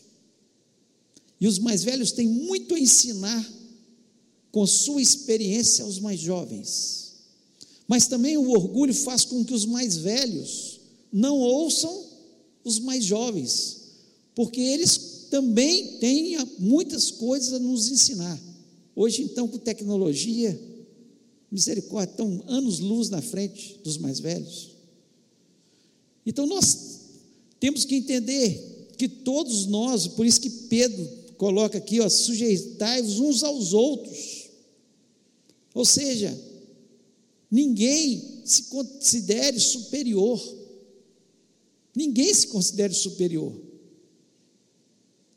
E 1.39 1.47
os 1.47 1.59
mais 1.59 1.83
velhos 1.83 2.11
têm 2.11 2.27
muito 2.27 2.75
a 2.75 2.79
ensinar 2.79 3.53
com 4.51 4.65
sua 4.65 5.01
experiência 5.01 5.83
aos 5.83 5.99
mais 5.99 6.19
jovens. 6.19 7.13
Mas 7.87 8.07
também 8.07 8.37
o 8.37 8.49
orgulho 8.49 8.93
faz 8.93 9.23
com 9.23 9.45
que 9.45 9.53
os 9.53 9.65
mais 9.65 9.97
velhos 9.97 10.79
não 11.11 11.39
ouçam 11.39 12.05
os 12.63 12.79
mais 12.79 13.05
jovens, 13.05 13.77
porque 14.35 14.59
eles 14.59 15.16
também 15.29 15.97
têm 15.99 16.37
muitas 16.59 17.11
coisas 17.11 17.53
a 17.53 17.59
nos 17.59 17.89
ensinar. 17.89 18.39
Hoje, 18.95 19.21
então, 19.23 19.47
com 19.47 19.57
tecnologia, 19.57 20.59
misericórdia, 21.51 22.11
estão 22.11 22.43
anos-luz 22.47 23.09
na 23.09 23.21
frente 23.21 23.79
dos 23.83 23.97
mais 23.97 24.19
velhos. 24.19 24.71
Então, 26.25 26.45
nós 26.45 27.01
temos 27.59 27.85
que 27.85 27.95
entender 27.95 28.87
que 28.97 29.07
todos 29.07 29.67
nós, 29.67 30.07
por 30.07 30.25
isso 30.25 30.41
que 30.41 30.49
Pedro 30.49 31.07
coloca 31.37 31.77
aqui, 31.77 31.97
sujeitai-vos 32.09 33.19
uns 33.19 33.43
aos 33.43 33.73
outros. 33.73 34.49
Ou 35.73 35.85
seja, 35.85 36.35
ninguém 37.51 38.41
se 38.43 38.63
considere 38.63 39.59
superior. 39.59 40.41
Ninguém 41.95 42.33
se 42.33 42.47
considere 42.47 42.93
superior. 42.93 43.66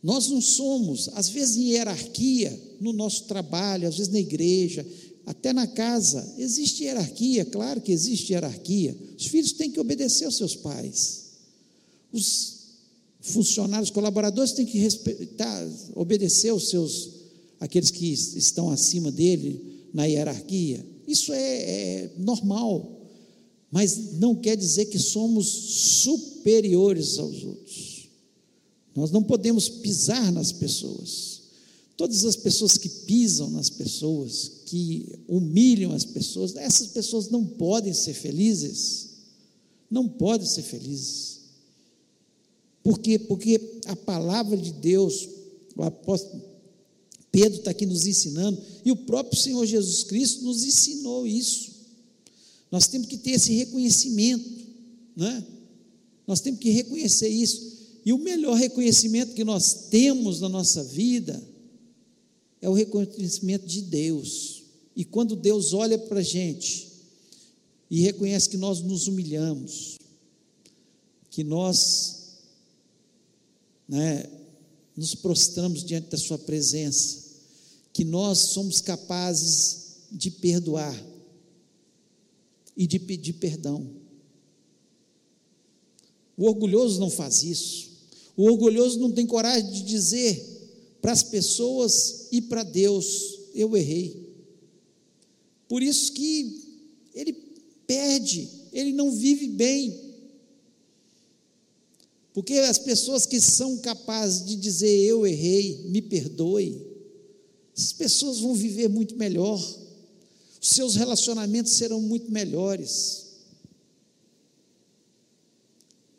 Nós 0.03 0.29
não 0.29 0.41
somos, 0.41 1.11
às 1.15 1.29
vezes 1.29 1.57
em 1.57 1.73
hierarquia, 1.73 2.59
no 2.81 2.93
nosso 2.93 3.25
trabalho, 3.25 3.87
às 3.87 3.97
vezes 3.97 4.13
na 4.13 4.19
igreja, 4.19 4.87
até 5.27 5.53
na 5.53 5.67
casa, 5.67 6.35
existe 6.39 6.85
hierarquia, 6.85 7.45
claro 7.45 7.81
que 7.81 7.93
existe 7.93 8.33
hierarquia. 8.33 8.97
Os 9.19 9.27
filhos 9.27 9.53
têm 9.53 9.71
que 9.71 9.79
obedecer 9.79 10.25
aos 10.25 10.37
seus 10.37 10.57
pais. 10.57 11.25
Os 12.13 12.61
funcionários, 13.21 13.91
colaboradores 13.91 14.53
têm 14.53 14.65
que 14.65 14.79
respeitar, 14.79 15.69
obedecer 15.95 16.49
aos 16.49 16.71
seus, 16.71 17.11
aqueles 17.61 17.91
que 17.91 18.07
estão 18.11 18.71
acima 18.71 19.11
dele 19.11 19.61
na 19.93 20.07
hierarquia. 20.07 20.85
Isso 21.07 21.33
é, 21.33 21.41
é 21.41 22.11
normal 22.17 23.01
mas 23.71 24.15
não 24.19 24.35
quer 24.35 24.57
dizer 24.57 24.87
que 24.87 24.99
somos 24.99 25.47
superiores 25.47 27.19
aos 27.19 27.45
outros. 27.45 27.90
Nós 28.95 29.11
não 29.11 29.23
podemos 29.23 29.69
pisar 29.69 30.33
nas 30.33 30.53
pessoas. 30.53 31.41
Todas 31.97 32.25
as 32.25 32.37
pessoas 32.37 32.79
que 32.79 32.89
pisam 32.89 33.51
nas 33.51 33.69
pessoas, 33.69 34.51
que 34.67 35.19
humilham 35.29 35.93
as 35.93 36.05
pessoas, 36.05 36.57
essas 36.57 36.89
pessoas 36.89 37.29
não 37.29 37.45
podem 37.45 37.93
ser 37.93 38.15
felizes. 38.15 39.11
Não 39.91 40.09
podem 40.09 40.47
ser 40.47 40.63
felizes. 40.63 41.41
Por 42.83 42.99
quê? 42.99 43.19
Porque 43.19 43.81
a 43.87 43.95
palavra 43.95 44.57
de 44.57 44.73
Deus, 44.73 45.29
o 45.77 45.83
apóstolo 45.83 46.51
Pedro 47.31 47.59
está 47.59 47.71
aqui 47.71 47.87
nos 47.87 48.07
ensinando, 48.07 48.61
e 48.85 48.91
o 48.91 48.97
próprio 48.97 49.41
Senhor 49.41 49.65
Jesus 49.65 50.03
Cristo 50.05 50.43
nos 50.43 50.65
ensinou 50.65 51.27
isso. 51.27 51.71
Nós 52.71 52.89
temos 52.89 53.07
que 53.07 53.17
ter 53.17 53.33
esse 53.33 53.53
reconhecimento, 53.53 54.49
né? 55.17 55.45
Nós 56.27 56.41
temos 56.41 56.61
que 56.61 56.71
reconhecer 56.71 57.29
isso. 57.29 57.70
E 58.11 58.13
o 58.13 58.19
melhor 58.19 58.57
reconhecimento 58.57 59.35
que 59.35 59.45
nós 59.45 59.87
temos 59.89 60.41
na 60.41 60.49
nossa 60.49 60.83
vida 60.83 61.41
é 62.61 62.69
o 62.69 62.73
reconhecimento 62.73 63.65
de 63.65 63.83
Deus. 63.83 64.65
E 64.97 65.05
quando 65.05 65.37
Deus 65.37 65.73
olha 65.73 65.97
para 65.97 66.19
a 66.19 66.23
gente 66.25 66.91
e 67.89 68.01
reconhece 68.01 68.49
que 68.49 68.57
nós 68.57 68.81
nos 68.81 69.07
humilhamos, 69.07 69.97
que 71.31 71.45
nós 71.45 72.41
né, 73.89 74.29
nos 74.97 75.15
prostramos 75.15 75.85
diante 75.85 76.09
da 76.09 76.19
Sua 76.19 76.37
presença, 76.37 77.29
que 77.93 78.03
nós 78.03 78.39
somos 78.39 78.81
capazes 78.81 79.99
de 80.11 80.33
perdoar, 80.33 81.01
e 82.77 82.89
de 82.89 82.99
pedir 82.99 83.35
perdão. 83.35 83.89
O 86.37 86.47
orgulhoso 86.47 86.99
não 86.99 87.09
faz 87.09 87.45
isso. 87.45 87.90
O 88.41 88.45
orgulhoso 88.45 88.99
não 88.99 89.13
tem 89.13 89.27
coragem 89.27 89.71
de 89.71 89.83
dizer 89.83 90.43
para 91.03 91.13
as 91.13 91.23
pessoas 91.23 92.29
e 92.33 92.41
para 92.41 92.63
Deus: 92.63 93.39
eu 93.55 93.77
errei. 93.77 94.31
Por 95.69 95.83
isso 95.83 96.13
que 96.13 96.63
ele 97.15 97.33
perde, 97.87 98.49
ele 98.73 98.93
não 98.93 99.11
vive 99.11 99.49
bem. 99.49 100.09
Porque 102.33 102.55
as 102.55 102.79
pessoas 102.79 103.27
que 103.27 103.41
são 103.41 103.77
capazes 103.79 104.47
de 104.47 104.57
dizer 104.57 104.97
eu 105.05 105.27
errei, 105.27 105.85
me 105.89 106.01
perdoe, 106.01 106.81
essas 107.77 107.93
pessoas 107.93 108.39
vão 108.39 108.55
viver 108.55 108.89
muito 108.89 109.17
melhor 109.17 109.61
os 110.61 110.69
seus 110.69 110.95
relacionamentos 110.95 111.73
serão 111.73 112.03
muito 112.03 112.31
melhores. 112.31 113.30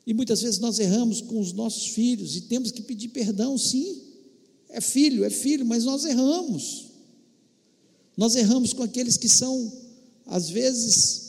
E 0.06 0.14
muitas 0.14 0.42
vezes 0.42 0.60
nós 0.60 0.80
erramos 0.80 1.22
com 1.22 1.40
os 1.40 1.54
nossos 1.54 1.88
filhos 1.88 2.36
e 2.36 2.42
temos 2.42 2.72
que 2.72 2.82
pedir 2.82 3.10
perdão, 3.10 3.58
sim. 3.58 4.02
É 4.70 4.82
filho, 4.82 5.24
é 5.24 5.30
filho, 5.30 5.66
mas 5.66 5.84
nós 5.84 6.06
erramos. 6.06 6.88
Nós 8.18 8.36
erramos 8.36 8.74
com 8.74 8.84
aqueles 8.84 9.18
que 9.18 9.30
são, 9.30 9.72
às 10.26 10.50
vezes, 10.50 11.22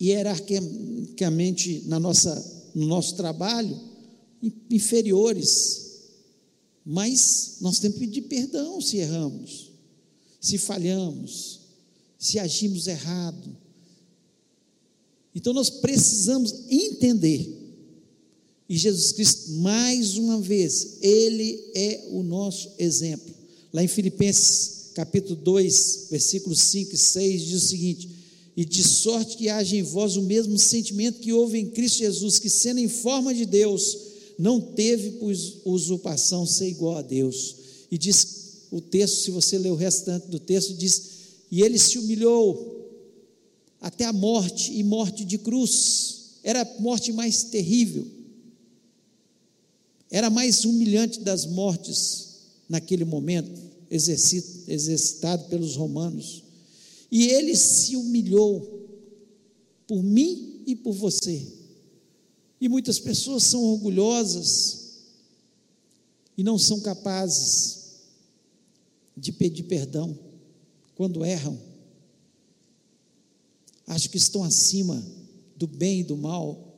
hierarquicamente 0.00 1.84
na 1.86 1.98
nossa, 1.98 2.70
no 2.74 2.86
nosso 2.86 3.16
trabalho, 3.16 3.80
inferiores. 4.70 5.92
Mas 6.84 7.56
nós 7.60 7.78
temos 7.78 7.98
que 7.98 8.06
pedir 8.06 8.22
perdão 8.22 8.80
se 8.80 8.96
erramos, 8.98 9.70
se 10.40 10.58
falhamos 10.58 11.62
se 12.22 12.38
agimos 12.38 12.86
errado. 12.86 13.56
Então 15.34 15.52
nós 15.52 15.68
precisamos 15.68 16.54
entender. 16.70 17.61
E 18.68 18.76
Jesus 18.76 19.12
Cristo, 19.12 19.52
mais 19.52 20.16
uma 20.16 20.40
vez, 20.40 20.98
Ele 21.00 21.62
é 21.74 22.08
o 22.10 22.22
nosso 22.22 22.70
exemplo. 22.78 23.34
Lá 23.72 23.82
em 23.82 23.88
Filipenses 23.88 24.90
capítulo 24.94 25.36
2, 25.36 26.08
versículos 26.10 26.60
5 26.60 26.94
e 26.94 26.98
6, 26.98 27.42
diz 27.42 27.62
o 27.62 27.68
seguinte: 27.68 28.10
E 28.56 28.64
de 28.64 28.82
sorte 28.82 29.36
que 29.36 29.48
haja 29.48 29.76
em 29.76 29.82
vós 29.82 30.16
o 30.16 30.22
mesmo 30.22 30.58
sentimento 30.58 31.20
que 31.20 31.32
houve 31.32 31.58
em 31.58 31.70
Cristo 31.70 31.98
Jesus, 31.98 32.38
que 32.38 32.50
sendo 32.50 32.78
em 32.78 32.88
forma 32.88 33.34
de 33.34 33.44
Deus, 33.44 33.98
não 34.38 34.60
teve 34.60 35.12
por 35.12 35.32
usurpação 35.64 36.46
ser 36.46 36.68
igual 36.68 36.96
a 36.96 37.02
Deus. 37.02 37.56
E 37.90 37.98
diz 37.98 38.42
o 38.70 38.80
texto, 38.80 39.22
se 39.22 39.30
você 39.30 39.58
ler 39.58 39.70
o 39.70 39.76
restante 39.76 40.28
do 40.28 40.38
texto, 40.38 40.74
diz 40.74 41.12
e 41.50 41.60
ele 41.60 41.78
se 41.78 41.98
humilhou 41.98 42.80
até 43.78 44.06
a 44.06 44.12
morte 44.12 44.72
e 44.72 44.82
morte 44.82 45.22
de 45.22 45.36
cruz. 45.36 46.38
Era 46.42 46.62
a 46.62 46.80
morte 46.80 47.12
mais 47.12 47.44
terrível. 47.44 48.06
Era 50.12 50.26
a 50.26 50.30
mais 50.30 50.66
humilhante 50.66 51.20
das 51.20 51.46
mortes 51.46 52.28
naquele 52.68 53.04
momento, 53.04 53.50
exercitado 53.90 55.48
pelos 55.48 55.74
romanos. 55.74 56.44
E 57.10 57.28
ele 57.28 57.56
se 57.56 57.96
humilhou 57.96 58.86
por 59.88 60.02
mim 60.02 60.62
e 60.66 60.76
por 60.76 60.92
você. 60.92 61.44
E 62.60 62.68
muitas 62.68 62.98
pessoas 62.98 63.42
são 63.44 63.64
orgulhosas 63.64 65.00
e 66.36 66.44
não 66.44 66.58
são 66.58 66.80
capazes 66.80 67.78
de 69.16 69.32
pedir 69.32 69.62
perdão 69.62 70.16
quando 70.94 71.24
erram, 71.24 71.58
acho 73.86 74.10
que 74.10 74.18
estão 74.18 74.44
acima 74.44 75.02
do 75.56 75.66
bem 75.66 76.00
e 76.00 76.04
do 76.04 76.16
mal. 76.16 76.71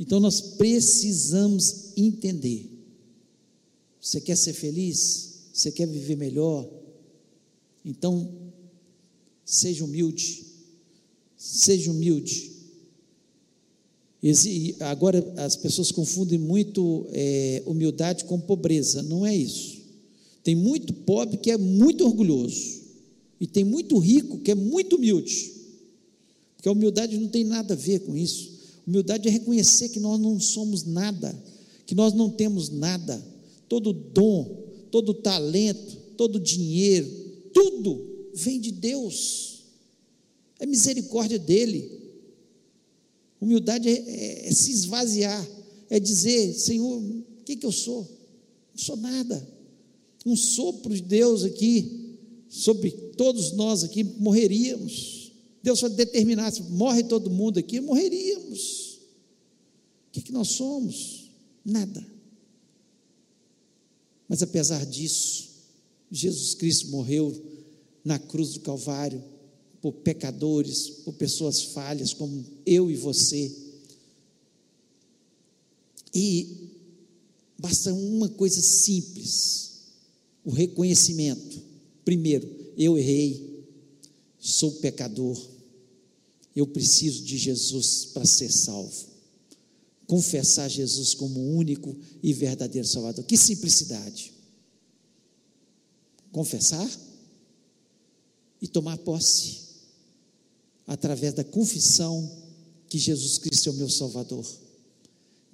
Então 0.00 0.18
nós 0.18 0.40
precisamos 0.40 1.92
entender. 1.94 2.70
Você 4.00 4.18
quer 4.18 4.34
ser 4.34 4.54
feliz? 4.54 5.40
Você 5.52 5.70
quer 5.70 5.86
viver 5.86 6.16
melhor? 6.16 6.66
Então, 7.84 8.32
seja 9.44 9.84
humilde. 9.84 10.46
Seja 11.36 11.90
humilde. 11.90 12.50
Agora 14.80 15.34
as 15.36 15.54
pessoas 15.56 15.92
confundem 15.92 16.38
muito 16.38 17.06
é, 17.12 17.62
humildade 17.66 18.24
com 18.24 18.40
pobreza. 18.40 19.02
Não 19.02 19.26
é 19.26 19.36
isso. 19.36 19.82
Tem 20.42 20.54
muito 20.54 20.94
pobre 20.94 21.36
que 21.36 21.50
é 21.50 21.58
muito 21.58 22.06
orgulhoso. 22.06 22.80
E 23.38 23.46
tem 23.46 23.64
muito 23.64 23.98
rico 23.98 24.38
que 24.38 24.50
é 24.50 24.54
muito 24.54 24.96
humilde. 24.96 25.52
Porque 26.56 26.70
a 26.70 26.72
humildade 26.72 27.18
não 27.18 27.28
tem 27.28 27.44
nada 27.44 27.74
a 27.74 27.76
ver 27.76 28.00
com 28.00 28.16
isso. 28.16 28.59
Humildade 28.86 29.28
é 29.28 29.30
reconhecer 29.30 29.90
que 29.90 30.00
nós 30.00 30.18
não 30.18 30.40
somos 30.40 30.84
nada, 30.84 31.36
que 31.86 31.94
nós 31.94 32.12
não 32.12 32.30
temos 32.30 32.70
nada, 32.70 33.22
todo 33.68 33.92
dom, 33.92 34.64
todo 34.90 35.14
talento, 35.14 35.96
todo 36.16 36.40
dinheiro, 36.40 37.08
tudo 37.52 38.06
vem 38.34 38.60
de 38.60 38.72
Deus, 38.72 39.64
é 40.58 40.66
misericórdia 40.66 41.38
dEle. 41.38 42.00
Humildade 43.40 43.88
é, 43.88 43.92
é, 43.92 44.48
é 44.48 44.52
se 44.52 44.70
esvaziar, 44.70 45.48
é 45.88 45.98
dizer: 45.98 46.52
Senhor, 46.52 46.98
o 46.98 47.24
que, 47.44 47.56
que 47.56 47.66
eu 47.66 47.72
sou? 47.72 48.02
Não 48.74 48.82
sou 48.82 48.96
nada. 48.96 49.48
Um 50.26 50.36
sopro 50.36 50.94
de 50.94 51.00
Deus 51.00 51.42
aqui, 51.44 52.18
sobre 52.48 52.90
todos 52.90 53.52
nós 53.52 53.82
aqui, 53.82 54.04
morreríamos. 54.04 55.19
Deus 55.62 55.80
determinasse, 55.82 56.62
morre 56.62 57.02
todo 57.04 57.30
mundo 57.30 57.58
aqui, 57.58 57.80
morreríamos. 57.80 59.00
O 60.08 60.12
que, 60.12 60.22
que 60.22 60.32
nós 60.32 60.48
somos? 60.48 61.30
Nada. 61.64 62.04
Mas 64.28 64.42
apesar 64.42 64.84
disso, 64.86 65.50
Jesus 66.10 66.54
Cristo 66.54 66.88
morreu 66.88 67.34
na 68.04 68.18
cruz 68.18 68.54
do 68.54 68.60
Calvário 68.60 69.22
por 69.80 69.92
pecadores, 69.92 70.88
por 71.04 71.14
pessoas 71.14 71.62
falhas 71.62 72.12
como 72.12 72.44
eu 72.64 72.90
e 72.90 72.96
você. 72.96 73.50
E 76.14 76.70
basta 77.58 77.92
uma 77.92 78.28
coisa 78.28 78.60
simples: 78.60 79.70
o 80.44 80.50
reconhecimento. 80.50 81.70
Primeiro, 82.04 82.48
eu 82.76 82.98
errei, 82.98 83.64
sou 84.38 84.72
pecador, 84.72 85.36
eu 86.54 86.66
preciso 86.66 87.22
de 87.22 87.38
Jesus 87.38 88.06
para 88.06 88.24
ser 88.24 88.50
salvo. 88.50 89.08
Confessar 90.06 90.68
Jesus 90.68 91.14
como 91.14 91.54
único 91.54 91.96
e 92.22 92.32
verdadeiro 92.32 92.86
Salvador. 92.86 93.24
Que 93.24 93.36
simplicidade! 93.36 94.32
Confessar 96.32 96.88
e 98.60 98.66
tomar 98.66 98.98
posse 98.98 99.60
através 100.86 101.32
da 101.34 101.44
confissão 101.44 102.28
que 102.88 102.98
Jesus 102.98 103.38
Cristo 103.38 103.68
é 103.68 103.72
o 103.72 103.76
meu 103.76 103.88
Salvador. 103.88 104.44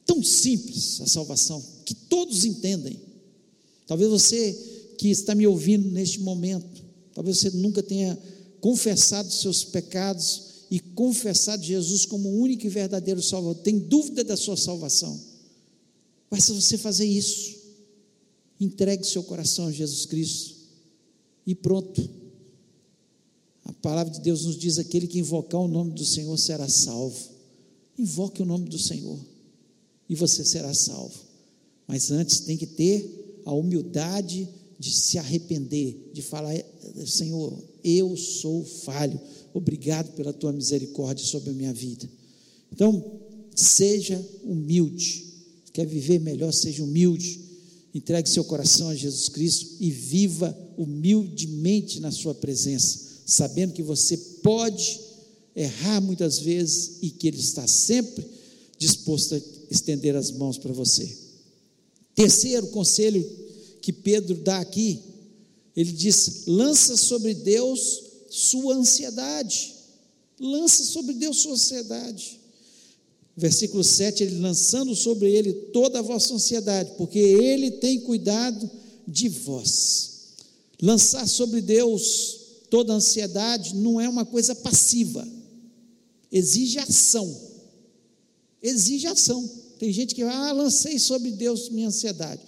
Tão 0.06 0.22
simples 0.22 1.00
a 1.02 1.06
salvação, 1.06 1.62
que 1.85 1.94
todos 1.94 2.44
entendem. 2.44 2.98
Talvez 3.87 4.11
você 4.11 4.52
que 4.96 5.09
está 5.09 5.35
me 5.35 5.46
ouvindo 5.46 5.90
neste 5.90 6.20
momento, 6.20 6.82
talvez 7.12 7.38
você 7.38 7.50
nunca 7.50 7.82
tenha 7.82 8.18
confessado 8.61 9.30
seus 9.30 9.64
pecados 9.64 10.45
e 10.70 10.81
confessado 10.81 11.62
Jesus 11.62 12.05
como 12.05 12.29
o 12.29 12.40
único 12.40 12.66
e 12.66 12.68
verdadeiro 12.68 13.22
Salvador, 13.22 13.62
tem 13.62 13.79
dúvida 13.79 14.24
da 14.24 14.37
sua 14.37 14.57
salvação. 14.57 15.18
Basta 16.31 16.52
você 16.52 16.76
fazer 16.76 17.07
isso. 17.07 17.57
Entregue 18.59 19.05
seu 19.05 19.22
coração 19.22 19.66
a 19.66 19.72
Jesus 19.72 20.07
Cristo 20.07 20.57
e 21.46 21.55
pronto 21.55 22.09
a 23.66 23.72
palavra 23.72 24.12
de 24.12 24.20
Deus 24.20 24.44
nos 24.44 24.57
diz: 24.57 24.79
aquele 24.79 25.07
que 25.07 25.18
invocar 25.18 25.61
o 25.61 25.68
nome 25.68 25.92
do 25.92 26.05
Senhor 26.05 26.37
será 26.38 26.68
salvo. 26.68 27.18
Invoque 27.98 28.42
o 28.42 28.46
nome 28.46 28.68
do 28.68 28.79
Senhor 28.79 29.18
e 30.09 30.14
você 30.14 30.44
será 30.44 30.72
salvo. 30.72 31.18
Mas 31.87 32.11
antes 32.11 32.40
tem 32.40 32.57
que 32.57 32.66
ter 32.66 33.42
a 33.44 33.52
humildade 33.52 34.48
de 34.79 34.92
se 34.92 35.18
arrepender, 35.18 36.11
de 36.12 36.22
falar: 36.22 36.55
Senhor, 37.07 37.52
eu 37.83 38.16
sou 38.16 38.64
falho, 38.64 39.20
obrigado 39.57 40.14
pela 40.14 40.33
tua 40.33 40.53
misericórdia 40.53 41.25
sobre 41.25 41.51
a 41.51 41.55
minha 41.55 41.73
vida. 41.73 42.09
Então, 42.73 43.21
seja 43.55 44.23
humilde. 44.42 45.25
Quer 45.73 45.87
viver 45.87 46.21
melhor? 46.21 46.53
Seja 46.53 46.83
humilde. 46.83 47.40
Entregue 47.95 48.29
seu 48.29 48.45
coração 48.45 48.88
a 48.88 48.95
Jesus 48.95 49.29
Cristo 49.29 49.77
e 49.81 49.90
viva 49.90 50.57
humildemente 50.77 52.01
na 52.01 52.11
sua 52.11 52.35
presença 52.35 53.07
sabendo 53.27 53.75
que 53.75 53.83
você 53.83 54.16
pode 54.16 55.01
errar 55.55 56.01
muitas 56.01 56.38
vezes 56.38 56.99
e 57.03 57.11
que 57.11 57.27
Ele 57.27 57.40
está 57.40 57.66
sempre 57.66 58.25
disposto 58.79 59.35
a 59.35 59.40
estender 59.69 60.14
as 60.14 60.31
mãos 60.31 60.57
para 60.57 60.73
você. 60.73 61.11
Terceiro 62.14 62.69
conselho 62.69 63.29
que 63.83 63.92
Pedro 63.92 64.37
dá 64.37 64.61
aqui, 64.61 65.01
ele 65.75 65.92
diz: 65.92 66.45
lança 66.47 66.97
sobre 66.97 67.35
Deus 67.35 68.05
sua 68.28 68.74
ansiedade. 68.74 69.74
Lança 70.38 70.84
sobre 70.84 71.14
Deus 71.14 71.38
sua 71.38 71.52
ansiedade. 71.52 72.40
Versículo 73.36 73.84
7, 73.84 74.22
ele 74.22 74.38
lançando 74.40 74.94
sobre 74.94 75.30
ele 75.30 75.52
toda 75.52 75.98
a 75.98 76.02
vossa 76.02 76.34
ansiedade, 76.34 76.92
porque 76.96 77.18
ele 77.18 77.70
tem 77.70 78.00
cuidado 78.00 78.70
de 79.06 79.28
vós. 79.28 80.34
Lançar 80.80 81.26
sobre 81.28 81.60
Deus 81.60 82.40
toda 82.70 82.94
ansiedade 82.94 83.74
não 83.74 84.00
é 84.00 84.08
uma 84.08 84.24
coisa 84.24 84.54
passiva, 84.54 85.26
exige 86.32 86.78
ação. 86.78 87.46
Exige 88.62 89.06
ação. 89.06 89.48
Tem 89.78 89.92
gente 89.92 90.14
que, 90.14 90.22
ah, 90.22 90.52
lancei 90.52 90.98
sobre 90.98 91.30
Deus 91.30 91.68
minha 91.68 91.88
ansiedade. 91.88 92.40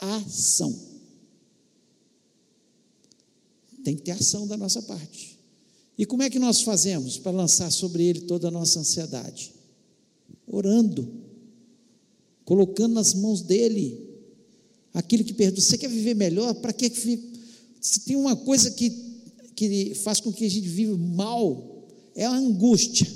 Ação. 0.00 0.74
Tem 3.86 3.94
que 3.94 4.02
ter 4.02 4.10
ação 4.10 4.48
da 4.48 4.56
nossa 4.56 4.82
parte. 4.82 5.38
E 5.96 6.04
como 6.04 6.20
é 6.24 6.28
que 6.28 6.40
nós 6.40 6.62
fazemos 6.62 7.18
para 7.18 7.30
lançar 7.30 7.70
sobre 7.70 8.02
Ele 8.02 8.22
toda 8.22 8.48
a 8.48 8.50
nossa 8.50 8.80
ansiedade? 8.80 9.52
Orando, 10.44 11.08
colocando 12.44 12.94
nas 12.94 13.14
mãos 13.14 13.42
dEle 13.42 13.96
aquilo 14.92 15.22
que 15.22 15.32
perdoa. 15.32 15.60
Você 15.60 15.78
quer 15.78 15.88
viver 15.88 16.14
melhor? 16.14 16.52
Para 16.54 16.72
que 16.72 16.90
se 17.80 18.00
tem 18.00 18.16
uma 18.16 18.34
coisa 18.34 18.72
que 18.72 18.90
que 19.54 19.94
faz 19.94 20.20
com 20.20 20.32
que 20.32 20.44
a 20.44 20.50
gente 20.50 20.68
viva 20.68 20.96
mal 20.96 21.86
é 22.16 22.24
a 22.24 22.32
angústia, 22.32 23.06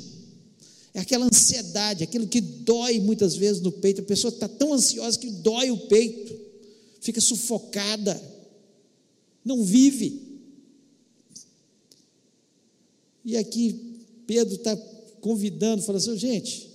é 0.95 1.01
aquela 1.01 1.27
ansiedade, 1.27 2.05
aquilo 2.05 2.29
que 2.29 2.41
dói 2.41 3.01
muitas 3.01 3.35
vezes 3.35 3.61
no 3.61 3.73
peito. 3.73 4.03
A 4.03 4.05
pessoa 4.05 4.33
está 4.33 4.47
tão 4.47 4.73
ansiosa 4.73 5.19
que 5.19 5.31
dói 5.31 5.73
o 5.73 5.89
peito, 5.89 6.33
fica 7.01 7.21
sufocada, 7.21 8.23
não 9.45 9.65
vive. 9.65 10.30
E 13.31 13.37
aqui 13.37 13.99
Pedro 14.27 14.57
está 14.57 14.77
convidando, 15.21 15.83
falando 15.83 16.03
assim: 16.03 16.19
gente, 16.19 16.69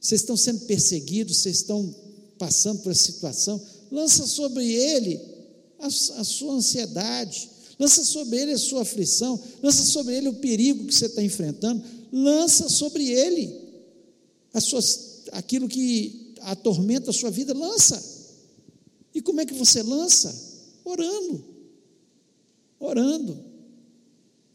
vocês 0.00 0.20
estão 0.20 0.36
sendo 0.36 0.60
perseguidos, 0.66 1.38
vocês 1.38 1.56
estão 1.56 1.92
passando 2.38 2.80
por 2.80 2.92
essa 2.92 3.02
situação, 3.02 3.60
lança 3.90 4.24
sobre 4.26 4.64
ele 4.72 5.20
a, 5.80 5.86
a 5.86 6.24
sua 6.24 6.54
ansiedade, 6.54 7.50
lança 7.76 8.04
sobre 8.04 8.38
ele 8.38 8.52
a 8.52 8.58
sua 8.58 8.82
aflição, 8.82 9.38
lança 9.60 9.84
sobre 9.84 10.16
ele 10.16 10.28
o 10.28 10.34
perigo 10.34 10.86
que 10.86 10.94
você 10.94 11.06
está 11.06 11.22
enfrentando, 11.22 11.82
lança 12.12 12.68
sobre 12.68 13.08
ele 13.10 13.52
as 14.54 14.62
suas, 14.62 15.22
aquilo 15.32 15.68
que 15.68 16.34
atormenta 16.42 17.10
a 17.10 17.14
sua 17.14 17.30
vida, 17.30 17.52
lança. 17.52 18.00
E 19.12 19.20
como 19.20 19.40
é 19.40 19.44
que 19.44 19.54
você 19.54 19.82
lança? 19.82 20.32
Orando. 20.84 21.44
Orando. 22.78 23.49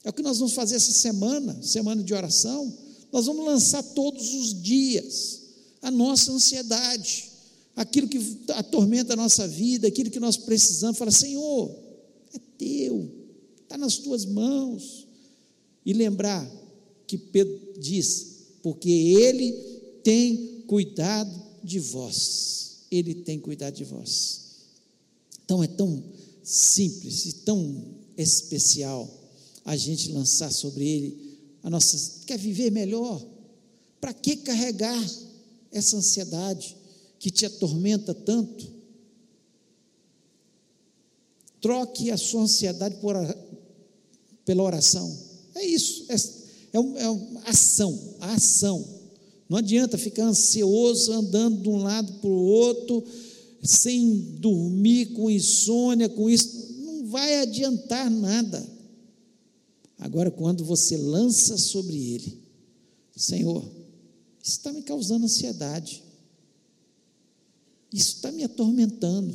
É 0.06 0.10
o 0.12 0.13
que 0.13 0.22
nós 0.22 0.38
vamos 0.38 0.54
fazer 0.54 0.76
essa 0.76 0.91
semana, 0.91 1.60
semana 1.63 2.04
de 2.04 2.13
oração. 2.13 2.72
Nós 3.12 3.26
vamos 3.26 3.44
lançar 3.44 3.82
todos 3.82 4.36
os 4.36 4.62
dias 4.62 5.41
a 5.82 5.89
nossa 5.89 6.32
ansiedade, 6.32 7.32
aquilo 7.76 8.08
que 8.08 8.20
atormenta 8.50 9.13
a 9.13 9.15
nossa 9.15 9.48
vida, 9.48 9.88
aquilo 9.88 10.12
que 10.12 10.20
nós 10.20 10.38
precisamos. 10.38 11.00
Fala, 11.00 11.10
Senhor, 11.10 11.76
é 12.36 12.39
teu, 12.56 13.12
está 13.63 13.80
nas 13.80 13.98
tuas 13.98 14.26
mãos. 14.26 15.08
E 15.84 15.91
lembrar 15.91 16.48
que 17.08 17.18
Pedro 17.18 17.60
diz, 17.80 18.28
porque 18.62 18.89
ele 18.89 19.54
tem 20.04 20.63
cuidado 20.68 21.32
de 21.63 21.80
vós. 21.80 22.86
Ele 22.91 23.15
tem 23.15 23.39
cuidado 23.39 23.74
de 23.74 23.84
vós. 23.84 24.41
Então 25.44 25.63
é 25.63 25.68
tão 25.68 26.04
simples 26.44 27.26
e 27.26 27.34
tão 27.34 27.84
especial 28.15 29.25
a 29.65 29.75
gente 29.75 30.12
lançar 30.12 30.51
sobre 30.51 30.88
ele 30.88 31.39
a 31.63 31.69
nossa. 31.69 32.23
Quer 32.28 32.38
viver 32.38 32.71
melhor? 32.71 33.25
Para 33.99 34.13
que 34.13 34.38
carregar 34.38 35.04
essa 35.71 35.97
ansiedade 35.97 36.78
que 37.17 37.32
te 37.32 37.45
atormenta 37.45 38.13
tanto? 38.13 38.71
Troque 41.60 42.12
a 42.12 42.17
sua 42.17 42.43
ansiedade 42.43 42.97
por, 42.97 43.15
pela 44.45 44.62
oração. 44.62 45.12
É 45.56 45.65
isso, 45.65 46.06
é, 46.10 46.15
é, 46.15 47.04
é 47.04 47.10
uma 47.10 47.41
ação, 47.41 48.15
a 48.19 48.34
ação. 48.34 48.86
Não 49.49 49.58
adianta 49.58 49.97
ficar 49.97 50.25
ansioso, 50.25 51.12
andando 51.12 51.63
de 51.63 51.69
um 51.69 51.78
lado 51.78 52.13
para 52.13 52.30
o 52.30 52.45
outro, 52.45 53.04
sem 53.63 54.36
dormir, 54.39 55.08
com 55.13 55.32
insônia, 55.32 56.08
com 56.10 56.30
isso. 56.30 56.75
Não 56.80 57.08
vai 57.08 57.39
adiantar 57.39 58.12
nada. 58.12 58.75
Agora, 59.97 60.29
quando 60.29 60.63
você 60.63 60.97
lança 60.97 61.58
sobre 61.58 61.95
ele, 61.95 62.41
Senhor, 63.15 63.63
isso 64.43 64.58
está 64.58 64.71
me 64.71 64.84
causando 64.84 65.25
ansiedade. 65.25 66.03
Isso 67.91 68.15
está 68.15 68.31
me 68.31 68.43
atormentando. 68.43 69.34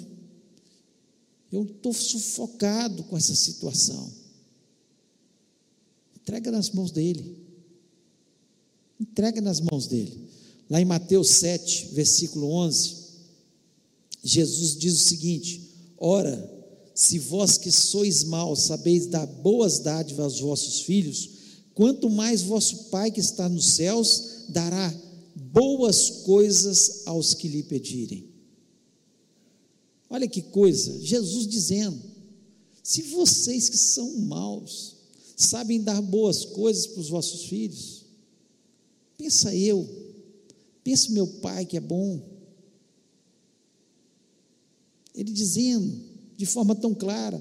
Eu 1.50 1.64
estou 1.64 1.92
sufocado 1.92 3.02
com 3.04 3.16
essa 3.16 3.34
situação. 3.34 4.12
Entrega 6.14 6.50
nas 6.50 6.70
mãos 6.70 6.90
dele. 6.90 7.38
Entrega 9.00 9.40
nas 9.40 9.60
mãos 9.60 9.86
dele. 9.86 10.28
Lá 10.68 10.80
em 10.80 10.84
Mateus 10.84 11.30
7, 11.30 11.86
versículo 11.94 12.52
11, 12.52 12.96
Jesus 14.22 14.76
diz 14.76 14.94
o 14.94 15.04
seguinte: 15.04 15.70
Ora, 15.96 16.59
se 17.00 17.18
vós 17.18 17.56
que 17.56 17.72
sois 17.72 18.24
maus 18.24 18.64
sabeis 18.64 19.06
dar 19.06 19.24
boas 19.24 19.78
dádivas 19.78 20.34
aos 20.34 20.40
vossos 20.40 20.82
filhos, 20.82 21.30
quanto 21.72 22.10
mais 22.10 22.42
vosso 22.42 22.90
Pai 22.90 23.10
que 23.10 23.20
está 23.20 23.48
nos 23.48 23.68
céus 23.68 24.44
dará 24.50 24.94
boas 25.34 26.10
coisas 26.24 27.00
aos 27.06 27.32
que 27.32 27.48
lhe 27.48 27.62
pedirem. 27.62 28.28
Olha 30.10 30.28
que 30.28 30.42
coisa, 30.42 31.00
Jesus 31.00 31.46
dizendo: 31.46 31.98
se 32.82 33.00
vocês 33.00 33.70
que 33.70 33.78
são 33.78 34.18
maus 34.18 34.96
sabem 35.34 35.80
dar 35.82 36.02
boas 36.02 36.44
coisas 36.44 36.86
para 36.86 37.00
os 37.00 37.08
vossos 37.08 37.44
filhos, 37.44 38.04
pensa 39.16 39.54
eu, 39.54 39.88
pensa 40.84 41.10
meu 41.12 41.26
pai 41.26 41.64
que 41.64 41.78
é 41.78 41.80
bom. 41.80 42.20
Ele 45.14 45.32
dizendo 45.32 46.09
de 46.40 46.46
forma 46.46 46.74
tão 46.74 46.94
clara: 46.94 47.40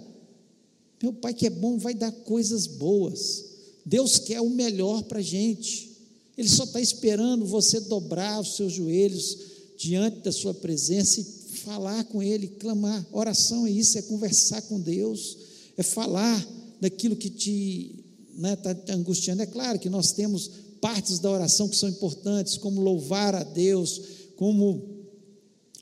meu 1.01 1.13
pai 1.13 1.33
que 1.33 1.47
é 1.47 1.49
bom 1.49 1.77
vai 1.77 1.93
dar 1.93 2.11
coisas 2.11 2.67
boas. 2.67 3.45
Deus 3.85 4.17
quer 4.17 4.41
o 4.41 4.49
melhor 4.49 5.03
para 5.03 5.19
a 5.19 5.23
gente. 5.23 5.89
Ele 6.37 6.49
só 6.49 6.65
está 6.65 6.81
esperando 6.81 7.45
você 7.45 7.79
dobrar 7.79 8.41
os 8.41 8.57
seus 8.57 8.73
joelhos 8.73 9.37
diante 9.77 10.19
da 10.19 10.33
sua 10.33 10.53
presença 10.53 11.21
e 11.21 11.23
falar 11.63 12.03
com 12.05 12.21
Ele, 12.21 12.47
clamar. 12.47 13.07
Oração 13.13 13.65
é 13.65 13.71
isso, 13.71 13.97
é 13.97 14.01
conversar 14.01 14.61
com 14.63 14.79
Deus, 14.81 15.37
é 15.77 15.83
falar 15.83 16.45
daquilo 16.81 17.15
que 17.15 17.29
te 17.29 18.03
está 18.35 18.73
né, 18.73 18.75
tá, 18.83 18.93
angustiando. 18.93 19.41
É 19.41 19.45
claro 19.45 19.79
que 19.79 19.89
nós 19.89 20.11
temos 20.11 20.51
partes 20.81 21.19
da 21.19 21.31
oração 21.31 21.69
que 21.69 21.75
são 21.77 21.87
importantes, 21.87 22.57
como 22.57 22.81
louvar 22.81 23.33
a 23.33 23.43
Deus, 23.43 24.01
como 24.35 24.88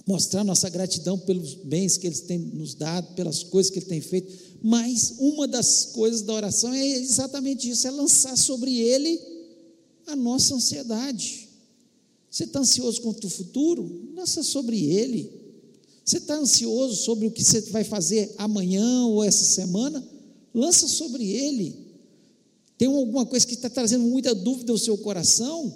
mostrar 0.08 0.44
nossa 0.44 0.70
gratidão 0.70 1.20
pelos 1.20 1.54
bens 1.54 1.98
que 1.98 2.08
Ele 2.08 2.16
tem 2.16 2.40
nos 2.40 2.74
dado, 2.74 3.14
pelas 3.14 3.44
coisas 3.44 3.70
que 3.70 3.80
Ele 3.80 3.86
tem 3.86 4.02
feito. 4.02 4.34
Mas 4.64 5.16
uma 5.20 5.48
das 5.48 5.86
coisas 5.88 6.22
da 6.22 6.34
oração 6.34 6.74
é 6.74 6.88
exatamente 6.88 7.70
isso: 7.70 7.86
é 7.86 7.92
lançar 7.92 8.36
sobre 8.38 8.80
Ele 8.80 9.20
a 10.08 10.16
nossa 10.16 10.56
ansiedade. 10.56 11.48
Você 12.30 12.44
está 12.44 12.60
ansioso 12.60 13.02
quanto 13.02 13.28
o 13.28 13.30
futuro? 13.30 14.12
Lança 14.16 14.44
sobre 14.44 14.92
ele. 14.92 15.32
Você 16.04 16.18
está 16.18 16.36
ansioso 16.36 16.96
sobre 16.96 17.28
o 17.28 17.32
que 17.32 17.44
você 17.44 17.62
vai 17.62 17.84
fazer 17.84 18.34
amanhã 18.38 19.06
ou 19.08 19.24
essa 19.24 19.44
semana? 19.44 20.08
Lança 20.54 20.88
sobre 20.88 21.30
ele. 21.30 21.76
Tem 22.78 22.88
alguma 22.88 23.26
coisa 23.26 23.46
que 23.46 23.56
está 23.56 23.70
trazendo 23.70 24.06
muita 24.06 24.36
dúvida 24.36 24.72
ao 24.72 24.78
seu 24.78 24.98
coração? 24.98 25.74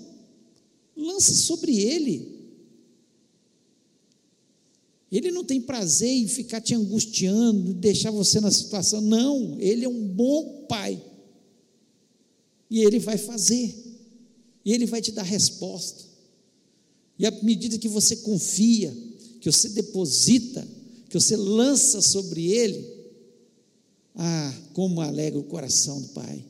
Lança 0.95 1.33
sobre 1.33 1.77
ele. 1.79 2.30
Ele 5.11 5.31
não 5.31 5.43
tem 5.43 5.61
prazer 5.61 6.09
em 6.09 6.27
ficar 6.27 6.61
te 6.61 6.73
angustiando, 6.73 7.73
deixar 7.73 8.11
você 8.11 8.39
na 8.39 8.49
situação. 8.49 9.01
Não, 9.01 9.57
ele 9.59 9.83
é 9.83 9.89
um 9.89 10.07
bom 10.07 10.65
pai. 10.69 11.03
E 12.69 12.79
ele 12.79 12.99
vai 12.99 13.17
fazer. 13.17 13.91
E 14.63 14.71
Ele 14.73 14.85
vai 14.85 15.01
te 15.01 15.11
dar 15.11 15.23
resposta. 15.23 16.03
E 17.17 17.25
à 17.25 17.31
medida 17.43 17.77
que 17.77 17.87
você 17.87 18.17
confia, 18.17 18.95
que 19.39 19.51
você 19.51 19.69
deposita, 19.69 20.67
que 21.09 21.19
você 21.19 21.35
lança 21.35 22.01
sobre 22.01 22.51
Ele, 22.51 22.87
ah, 24.15 24.53
como 24.73 25.01
alegra 25.01 25.39
o 25.39 25.43
coração 25.43 26.01
do 26.01 26.07
Pai. 26.09 26.45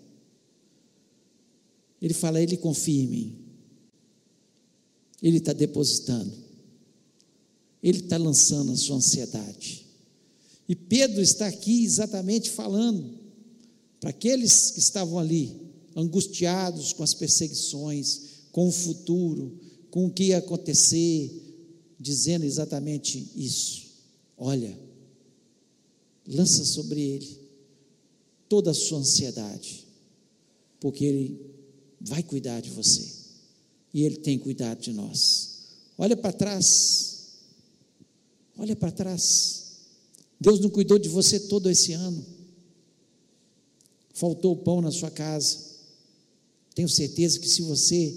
Ele 2.01 2.13
fala, 2.13 2.41
Ele 2.41 2.57
confia 2.57 3.03
em 3.03 3.07
mim. 3.07 3.35
Ele 5.21 5.37
está 5.37 5.53
depositando. 5.53 6.31
Ele 7.81 7.99
está 7.99 8.17
lançando 8.17 8.71
a 8.71 8.77
sua 8.77 8.97
ansiedade. 8.97 9.85
E 10.67 10.75
Pedro 10.75 11.21
está 11.21 11.47
aqui 11.47 11.83
exatamente 11.83 12.49
falando 12.49 13.19
para 13.99 14.09
aqueles 14.09 14.71
que 14.71 14.79
estavam 14.79 15.19
ali, 15.19 15.55
angustiados 15.95 16.93
com 16.93 17.03
as 17.03 17.13
perseguições, 17.13 18.21
com 18.51 18.67
o 18.67 18.71
futuro, 18.71 19.59
com 19.89 20.05
o 20.05 20.11
que 20.11 20.25
ia 20.25 20.37
acontecer, 20.37 21.29
dizendo 21.99 22.45
exatamente 22.45 23.31
isso. 23.35 23.91
Olha, 24.37 24.77
lança 26.27 26.65
sobre 26.65 27.01
ele 27.01 27.39
toda 28.49 28.71
a 28.71 28.73
sua 28.73 28.99
ansiedade, 28.99 29.85
porque 30.79 31.05
ele 31.05 31.41
vai 31.99 32.23
cuidar 32.23 32.59
de 32.61 32.69
você 32.69 33.07
e 33.93 34.03
ele 34.03 34.17
tem 34.17 34.39
cuidado 34.39 34.81
de 34.81 34.91
nós. 34.91 35.67
Olha 35.97 36.17
para 36.17 36.33
trás, 36.33 37.20
olha 38.61 38.75
para 38.75 38.91
trás. 38.91 39.71
Deus 40.39 40.59
não 40.59 40.69
cuidou 40.69 40.97
de 40.97 41.09
você 41.09 41.39
todo 41.39 41.69
esse 41.69 41.93
ano. 41.93 42.25
Faltou 44.13 44.55
pão 44.55 44.81
na 44.81 44.91
sua 44.91 45.11
casa 45.11 45.71
tenho 46.73 46.87
certeza 46.87 47.39
que 47.39 47.47
se 47.47 47.61
você 47.61 48.15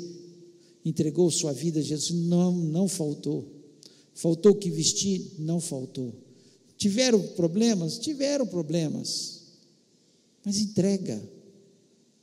entregou 0.84 1.30
sua 1.30 1.52
vida 1.52 1.80
a 1.80 1.82
Jesus, 1.82 2.10
não, 2.10 2.52
não 2.52 2.88
faltou. 2.88 3.46
Faltou 4.14 4.52
o 4.52 4.56
que 4.56 4.70
vestir? 4.70 5.32
Não 5.38 5.60
faltou. 5.60 6.14
Tiveram 6.76 7.20
problemas? 7.20 7.98
Tiveram 7.98 8.46
problemas. 8.46 9.42
Mas 10.44 10.58
entrega, 10.58 11.20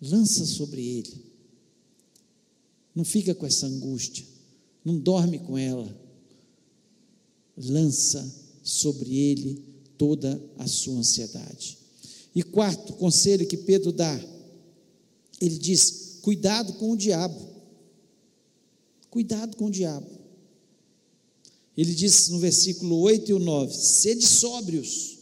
lança 0.02 0.46
sobre 0.46 0.82
ele. 0.82 1.26
Não 2.96 3.04
fica 3.04 3.34
com 3.34 3.46
essa 3.46 3.66
angústia, 3.66 4.26
não 4.84 4.98
dorme 4.98 5.40
com 5.40 5.58
ela. 5.58 5.98
Lança 7.58 8.26
sobre 8.64 9.16
ele 9.16 9.64
toda 9.98 10.42
a 10.58 10.68
sua 10.68 10.98
ansiedade. 10.98 11.78
E 12.34 12.42
quarto 12.42 12.94
conselho 12.94 13.48
que 13.48 13.58
Pedro 13.58 13.92
dá, 13.92 14.20
ele 15.40 15.58
diz: 15.58 16.20
Cuidado 16.22 16.74
com 16.74 16.92
o 16.92 16.98
diabo. 16.98 17.40
Cuidado 19.10 19.58
com 19.58 19.66
o 19.66 19.72
diabo. 19.72 20.08
Ele 21.76 21.94
diz 21.94 22.30
no 22.30 22.40
versículo 22.40 23.00
8 23.00 23.32
e 23.32 23.34
o 23.34 23.40
9: 23.40 23.74
Sede 23.74 24.26
sóbrios, 24.26 25.18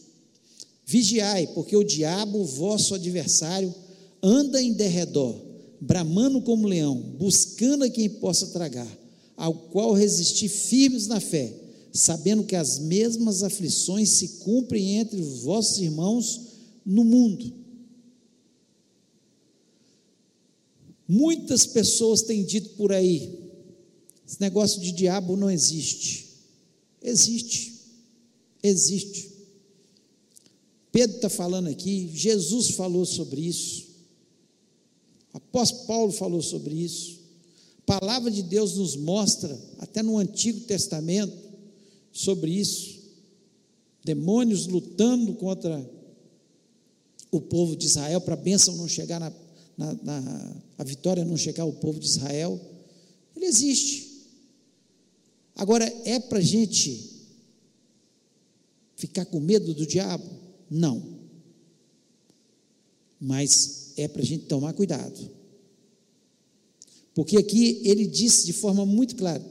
vigiai, 0.86 1.46
porque 1.48 1.76
o 1.76 1.84
diabo, 1.84 2.44
vosso 2.44 2.94
adversário, 2.94 3.74
anda 4.22 4.60
em 4.60 4.72
derredor, 4.72 5.34
bramando 5.80 6.42
como 6.42 6.68
leão, 6.68 6.96
buscando 7.18 7.84
a 7.84 7.90
quem 7.90 8.08
possa 8.08 8.48
tragar, 8.48 8.98
ao 9.36 9.54
qual 9.54 9.92
resistir 9.92 10.48
firmes 10.48 11.06
na 11.06 11.20
fé, 11.20 11.52
sabendo 11.92 12.44
que 12.44 12.56
as 12.56 12.78
mesmas 12.78 13.42
aflições 13.42 14.10
se 14.10 14.28
cumprem 14.40 14.98
entre 14.98 15.20
os 15.20 15.42
vossos 15.42 15.78
irmãos 15.78 16.40
no 16.84 17.04
mundo. 17.04 17.52
Muitas 21.06 21.66
pessoas 21.66 22.22
têm 22.22 22.44
dito 22.44 22.70
por 22.70 22.92
aí: 22.92 23.38
esse 24.26 24.40
negócio 24.40 24.80
de 24.80 24.92
diabo 24.92 25.36
não 25.36 25.50
existe. 25.50 26.28
Existe. 27.02 27.80
Existe. 28.62 29.30
Pedro 30.92 31.16
está 31.16 31.28
falando 31.28 31.68
aqui, 31.68 32.10
Jesus 32.12 32.70
falou 32.70 33.06
sobre 33.06 33.40
isso, 33.40 33.86
o 35.32 35.36
apóstolo 35.36 35.86
Paulo 35.86 36.12
falou 36.12 36.42
sobre 36.42 36.74
isso, 36.74 37.20
a 37.78 37.98
palavra 37.98 38.30
de 38.30 38.42
Deus 38.42 38.74
nos 38.74 38.96
mostra, 38.96 39.56
até 39.78 40.02
no 40.02 40.18
Antigo 40.18 40.60
Testamento, 40.62 41.49
sobre 42.12 42.50
isso. 42.50 43.00
Demônios 44.04 44.66
lutando 44.66 45.34
contra 45.34 45.88
o 47.30 47.40
povo 47.40 47.76
de 47.76 47.86
Israel 47.86 48.20
para 48.20 48.34
a 48.34 48.36
bênção 48.36 48.76
não 48.76 48.88
chegar 48.88 49.20
na, 49.20 49.32
na, 49.76 49.94
na, 50.02 50.56
a 50.78 50.84
vitória 50.84 51.24
não 51.24 51.36
chegar 51.36 51.62
ao 51.62 51.72
povo 51.72 52.00
de 52.00 52.06
Israel, 52.06 52.60
ele 53.36 53.46
existe. 53.46 54.10
Agora, 55.54 55.84
é 56.04 56.18
para 56.18 56.38
a 56.38 56.42
gente 56.42 57.10
ficar 58.96 59.24
com 59.26 59.40
medo 59.40 59.72
do 59.74 59.86
diabo? 59.86 60.24
Não. 60.70 61.20
Mas 63.20 63.92
é 63.96 64.08
para 64.08 64.22
a 64.22 64.24
gente 64.24 64.46
tomar 64.46 64.72
cuidado. 64.72 65.30
Porque 67.14 67.36
aqui 67.36 67.82
ele 67.84 68.06
disse 68.06 68.46
de 68.46 68.52
forma 68.52 68.86
muito 68.86 69.16
clara: 69.16 69.44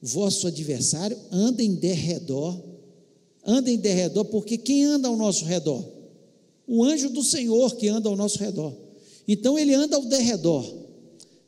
vosso 0.00 0.46
adversário 0.46 1.18
anda 1.30 1.62
em 1.62 1.74
derredor, 1.74 2.60
anda 3.44 3.70
em 3.70 3.78
derredor, 3.78 4.24
porque 4.26 4.56
quem 4.56 4.84
anda 4.84 5.08
ao 5.08 5.16
nosso 5.16 5.44
redor? 5.44 5.84
O 6.66 6.84
anjo 6.84 7.08
do 7.10 7.24
Senhor 7.24 7.76
que 7.76 7.88
anda 7.88 8.08
ao 8.08 8.16
nosso 8.16 8.38
redor. 8.38 8.74
Então 9.26 9.58
ele 9.58 9.74
anda 9.74 9.96
ao 9.96 10.04
derredor, 10.04 10.86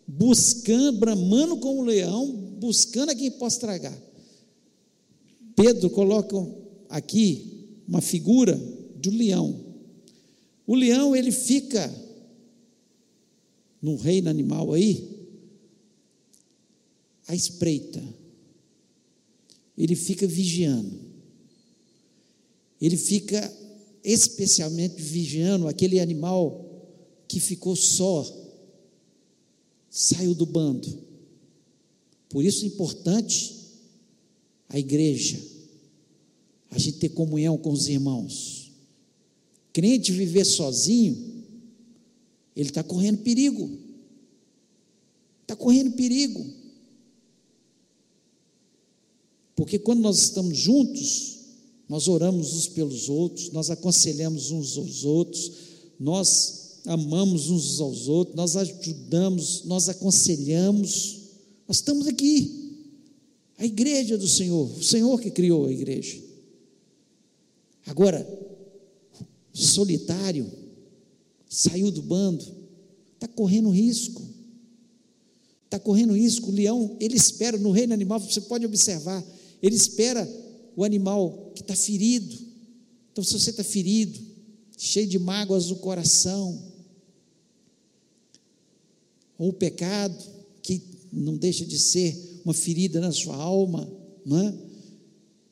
buscando, 0.07 0.99
bramando 0.99 1.59
como 1.59 1.81
um 1.81 1.85
leão, 1.85 2.27
buscando 2.59 3.11
a 3.11 3.15
quem 3.15 3.31
possa 3.31 3.61
tragar. 3.61 3.97
Pedro 5.55 5.91
coloca 5.91 6.37
aqui 6.89 7.69
uma 7.87 8.01
figura 8.01 8.55
do 8.97 9.11
leão. 9.11 9.71
O 10.67 10.75
leão, 10.75 11.17
ele 11.17 11.33
fica 11.33 11.93
no 13.81 13.97
reino 13.97 14.29
animal 14.29 14.73
aí, 14.73 15.09
à 17.27 17.35
espreita. 17.35 18.03
Ele 19.83 19.97
fica 19.97 20.27
vigiando. 20.27 21.01
Ele 22.79 22.99
fica 22.99 23.51
especialmente 24.05 25.01
vigiando 25.01 25.67
aquele 25.67 25.99
animal 25.99 26.67
que 27.27 27.41
ficou 27.41 27.75
só, 27.75 28.27
saiu 29.89 30.35
do 30.35 30.45
bando. 30.45 30.87
Por 32.29 32.45
isso 32.45 32.65
é 32.65 32.69
importante 32.69 33.57
a 34.69 34.79
igreja, 34.79 35.41
a 36.71 36.79
gente 36.79 36.99
ter 36.99 37.09
comunhão 37.09 37.57
com 37.57 37.73
os 37.73 37.89
irmãos. 37.89 38.73
Crente 39.73 40.13
viver 40.13 40.45
sozinho, 40.45 41.43
ele 42.55 42.69
está 42.69 42.83
correndo 42.83 43.23
perigo. 43.23 43.79
Está 45.41 45.57
correndo 45.57 45.93
perigo. 45.93 46.60
Porque 49.61 49.79
quando 49.79 50.01
nós 50.01 50.19
estamos 50.19 50.57
juntos, 50.57 51.37
nós 51.87 52.09
oramos 52.09 52.55
uns 52.55 52.67
pelos 52.67 53.11
outros, 53.11 53.53
nós 53.53 53.69
aconselhamos 53.69 54.51
uns 54.51 54.79
aos 54.79 55.05
outros, 55.05 55.53
nós 55.99 56.81
amamos 56.87 57.51
uns 57.51 57.79
aos 57.79 58.09
outros, 58.09 58.35
nós 58.35 58.57
ajudamos, 58.57 59.65
nós 59.67 59.87
aconselhamos. 59.91 61.19
Nós 61.69 61.77
estamos 61.77 62.07
aqui, 62.07 62.75
a 63.59 63.67
igreja 63.67 64.17
do 64.17 64.27
Senhor, 64.27 64.79
o 64.79 64.83
Senhor 64.83 65.21
que 65.21 65.31
criou 65.31 65.67
a 65.67 65.71
igreja. 65.71 66.19
Agora, 67.85 68.27
solitário, 69.53 70.51
saiu 71.51 71.91
do 71.91 72.01
bando, 72.01 72.47
está 73.15 73.29
correndo 73.29 73.69
risco. 73.69 74.23
Está 75.67 75.79
correndo 75.79 76.17
risco. 76.17 76.51
O 76.51 76.55
leão, 76.55 76.97
ele 76.99 77.17
espera 77.17 77.59
no 77.59 77.73
reino 77.73 77.93
animal, 77.93 78.19
você 78.19 78.41
pode 78.41 78.65
observar, 78.65 79.23
ele 79.63 79.77
espera 79.77 80.29
o 80.77 80.85
animal 80.85 81.53
que 81.55 81.63
está 81.63 81.77
ferido. 81.77 82.37
Então, 83.13 83.23
se 83.23 83.33
você 83.33 83.51
está 83.51 83.65
ferido, 83.65 84.19
cheio 84.77 85.07
de 85.07 85.19
mágoas 85.19 85.69
no 85.69 85.77
coração, 85.77 86.71
ou 89.39 89.49
o 89.49 89.53
pecado, 89.53 90.17
que 90.63 90.83
não 91.13 91.37
deixa 91.37 91.65
de 91.65 91.79
ser 91.79 92.41
uma 92.45 92.55
ferida 92.55 93.01
na 93.01 93.13
sua 93.13 93.37
alma, 93.37 93.91
é? 94.27 94.55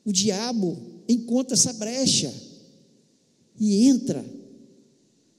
o 0.05 0.12
diabo 0.12 0.79
encontra 1.09 1.55
essa 1.55 1.73
brecha 1.73 2.33
e 3.59 3.87
entra. 3.87 4.25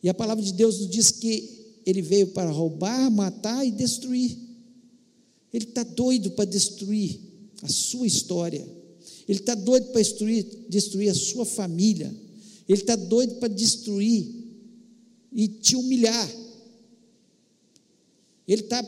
E 0.01 0.09
a 0.09 0.13
palavra 0.13 0.43
de 0.43 0.53
Deus 0.53 0.79
nos 0.79 0.89
diz 0.89 1.11
que 1.11 1.59
ele 1.85 2.01
veio 2.01 2.27
para 2.27 2.49
roubar, 2.49 3.09
matar 3.09 3.65
e 3.65 3.71
destruir. 3.71 4.37
Ele 5.51 5.65
está 5.65 5.83
doido 5.83 6.31
para 6.31 6.45
destruir 6.45 7.28
a 7.61 7.67
sua 7.67 8.07
história. 8.07 8.65
Ele 9.27 9.39
está 9.39 9.55
doido 9.55 9.91
para 9.91 10.01
destruir, 10.01 10.45
destruir 10.67 11.09
a 11.09 11.15
sua 11.15 11.45
família. 11.45 12.13
Ele 12.67 12.81
está 12.81 12.95
doido 12.95 13.35
para 13.35 13.47
destruir 13.47 14.27
e 15.31 15.47
te 15.47 15.75
humilhar. 15.75 16.29
Ele 18.47 18.61
está 18.61 18.83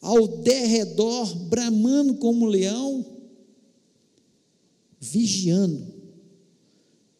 ao 0.00 0.26
derredor, 0.28 1.34
bramando 1.46 2.14
como 2.16 2.46
um 2.46 2.48
leão, 2.48 3.04
vigiando. 5.00 5.94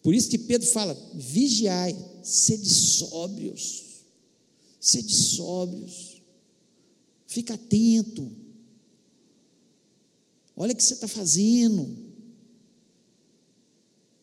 Por 0.03 0.15
isso 0.15 0.29
que 0.29 0.39
Pedro 0.39 0.67
fala: 0.69 0.95
vigiai, 1.15 1.97
sede 2.23 2.69
sóbrios, 2.69 3.85
sede 4.81 5.15
sóbrios, 5.15 6.23
fica 7.27 7.55
atento. 7.55 8.44
Olha 10.57 10.73
o 10.73 10.77
que 10.77 10.83
você 10.83 10.95
está 10.95 11.09
fazendo 11.09 12.05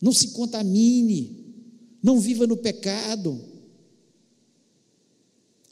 não 0.02 0.12
se 0.12 0.30
contamine, 0.30 1.54
não 2.02 2.20
viva 2.20 2.48
no 2.48 2.58
pecado. 2.58 3.40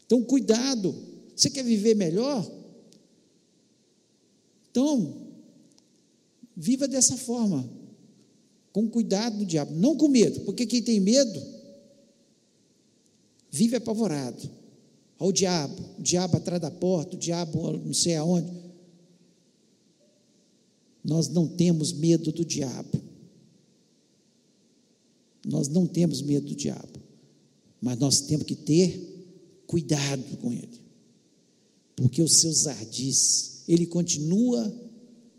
Então, 0.05 0.23
cuidado. 0.23 0.95
Você 1.35 1.49
quer 1.49 1.63
viver 1.63 1.95
melhor? 1.95 2.49
Então, 4.69 5.27
viva 6.55 6.87
dessa 6.87 7.17
forma, 7.17 7.67
com 8.71 8.87
cuidado 8.87 9.39
do 9.39 9.45
diabo, 9.45 9.73
não 9.73 9.97
com 9.97 10.07
medo, 10.07 10.41
porque 10.41 10.67
quem 10.67 10.83
tem 10.83 10.99
medo 10.99 11.41
vive 13.49 13.77
apavorado. 13.77 14.59
Ao 15.17 15.31
diabo, 15.31 15.83
o 15.97 16.01
diabo 16.01 16.37
atrás 16.37 16.61
da 16.61 16.69
porta, 16.69 17.15
o 17.15 17.19
diabo 17.19 17.77
não 17.77 17.93
sei 17.93 18.15
aonde. 18.15 18.51
Nós 21.03 21.29
não 21.29 21.47
temos 21.47 21.93
medo 21.93 22.31
do 22.31 22.43
diabo. 22.43 23.09
Nós 25.45 25.67
não 25.67 25.87
temos 25.87 26.21
medo 26.21 26.47
do 26.47 26.55
diabo, 26.55 26.99
mas 27.81 27.97
nós 27.97 28.21
temos 28.21 28.45
que 28.45 28.55
ter 28.55 29.09
cuidado 29.65 30.37
com 30.37 30.51
ele, 30.51 30.81
porque 31.95 32.21
os 32.21 32.33
seus 32.33 32.67
ardis, 32.67 33.63
ele 33.67 33.85
continua 33.85 34.71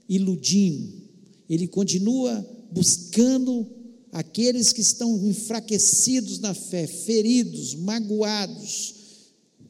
iludindo, 0.08 1.02
ele 1.48 1.68
continua 1.68 2.44
buscando 2.72 3.66
aqueles 4.12 4.72
que 4.72 4.80
estão 4.80 5.26
enfraquecidos 5.26 6.38
na 6.38 6.54
fé, 6.54 6.86
feridos, 6.86 7.74
magoados, 7.74 8.94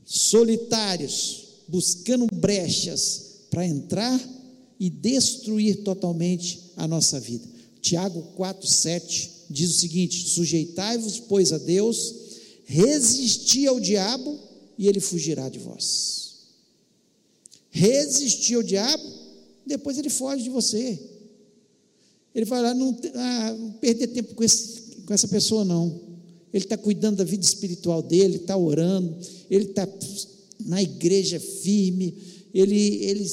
solitários, 0.04 1.48
buscando 1.68 2.26
brechas 2.26 3.40
para 3.50 3.66
entrar 3.66 4.18
e 4.80 4.88
destruir 4.88 5.82
totalmente 5.84 6.72
a 6.74 6.88
nossa 6.88 7.20
vida. 7.20 7.46
Tiago 7.82 8.22
4:7 8.34 9.28
diz 9.50 9.76
o 9.76 9.78
seguinte: 9.78 10.30
Sujeitai-vos, 10.30 11.20
pois, 11.20 11.52
a 11.52 11.58
Deus, 11.58 12.14
resisti 12.64 13.66
ao 13.66 13.78
diabo 13.78 14.38
e 14.78 14.88
ele 14.88 14.98
fugirá 14.98 15.50
de 15.50 15.58
vós. 15.58 16.30
Resistir 17.70 18.54
ao 18.54 18.62
diabo, 18.62 19.04
depois 19.66 19.98
ele 19.98 20.08
foge 20.08 20.44
de 20.44 20.50
você. 20.50 20.98
Ele 22.34 22.44
vai 22.44 22.62
lá, 22.62 22.72
não, 22.72 22.98
ah, 23.14 23.52
não 23.58 23.72
perder 23.72 24.08
tempo 24.08 24.34
com, 24.34 24.42
esse, 24.42 25.02
com 25.04 25.12
essa 25.12 25.28
pessoa, 25.28 25.64
não. 25.64 26.00
Ele 26.52 26.64
está 26.64 26.76
cuidando 26.76 27.18
da 27.18 27.24
vida 27.24 27.44
espiritual 27.44 28.02
dele, 28.02 28.36
está 28.36 28.56
orando, 28.56 29.16
ele 29.50 29.66
está 29.66 29.86
na 30.60 30.82
igreja 30.82 31.38
firme, 31.38 32.16
ele, 32.52 33.04
ele 33.04 33.24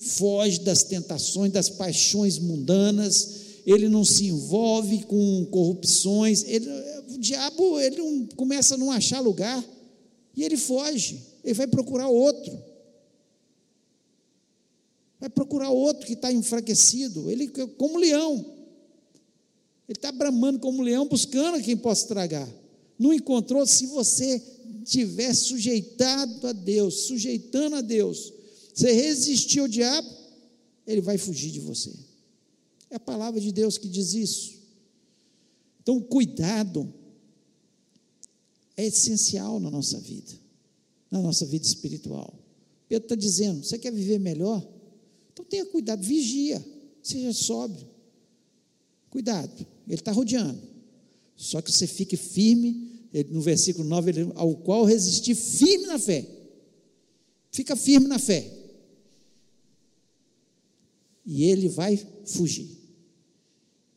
foge 0.00 0.60
das 0.60 0.82
tentações, 0.82 1.52
das 1.52 1.68
paixões 1.68 2.38
mundanas, 2.38 3.48
ele 3.66 3.88
não 3.88 4.04
se 4.04 4.26
envolve 4.26 5.04
com 5.04 5.46
corrupções, 5.46 6.44
ele, 6.44 6.66
o 7.10 7.18
diabo 7.18 7.78
ele 7.80 7.96
não, 7.96 8.26
começa 8.36 8.74
a 8.74 8.78
não 8.78 8.90
achar 8.90 9.20
lugar 9.20 9.64
e 10.34 10.42
ele 10.42 10.56
foge, 10.56 11.22
ele 11.44 11.54
vai 11.54 11.66
procurar 11.66 12.08
outro. 12.08 12.68
Vai 15.20 15.28
procurar 15.28 15.70
outro 15.70 16.06
que 16.06 16.12
está 16.12 16.32
enfraquecido, 16.32 17.28
ele 17.30 17.48
como 17.76 17.98
leão. 17.98 18.54
Ele 19.88 19.96
está 19.96 20.12
bramando 20.12 20.60
como 20.60 20.82
leão, 20.82 21.08
buscando 21.08 21.62
quem 21.62 21.76
possa 21.76 22.06
tragar. 22.06 22.48
Não 22.98 23.12
encontrou, 23.12 23.66
se 23.66 23.86
você 23.86 24.40
tiver 24.84 25.34
sujeitado 25.34 26.46
a 26.46 26.52
Deus, 26.52 27.06
sujeitando 27.06 27.76
a 27.76 27.80
Deus, 27.80 28.32
você 28.78 28.92
resistir 28.92 29.58
ao 29.58 29.66
diabo, 29.66 30.08
ele 30.86 31.00
vai 31.00 31.18
fugir 31.18 31.50
de 31.50 31.58
você. 31.58 31.92
É 32.88 32.94
a 32.94 33.00
palavra 33.00 33.40
de 33.40 33.50
Deus 33.50 33.76
que 33.76 33.88
diz 33.88 34.14
isso. 34.14 34.56
Então, 35.82 36.00
cuidado 36.00 36.94
é 38.76 38.86
essencial 38.86 39.58
na 39.58 39.68
nossa 39.68 39.98
vida, 39.98 40.32
na 41.10 41.20
nossa 41.20 41.44
vida 41.44 41.66
espiritual. 41.66 42.32
Pedro 42.88 43.06
está 43.06 43.16
dizendo: 43.16 43.64
você 43.64 43.76
quer 43.78 43.92
viver 43.92 44.20
melhor? 44.20 44.64
Então 45.32 45.44
tenha 45.44 45.66
cuidado, 45.66 46.00
vigia, 46.00 46.64
seja 47.02 47.32
sóbrio. 47.32 47.84
Cuidado, 49.10 49.66
ele 49.88 49.96
está 49.96 50.12
rodeando. 50.12 50.62
Só 51.34 51.60
que 51.60 51.72
você 51.72 51.88
fique 51.88 52.16
firme, 52.16 53.08
ele, 53.12 53.32
no 53.32 53.40
versículo 53.40 53.88
9, 53.88 54.10
ele, 54.10 54.32
ao 54.36 54.54
qual 54.54 54.84
resistir 54.84 55.34
firme 55.34 55.86
na 55.86 55.98
fé. 55.98 56.24
Fica 57.50 57.74
firme 57.74 58.06
na 58.06 58.20
fé. 58.20 58.57
E 61.28 61.44
ele 61.44 61.68
vai 61.68 61.96
fugir 62.24 62.78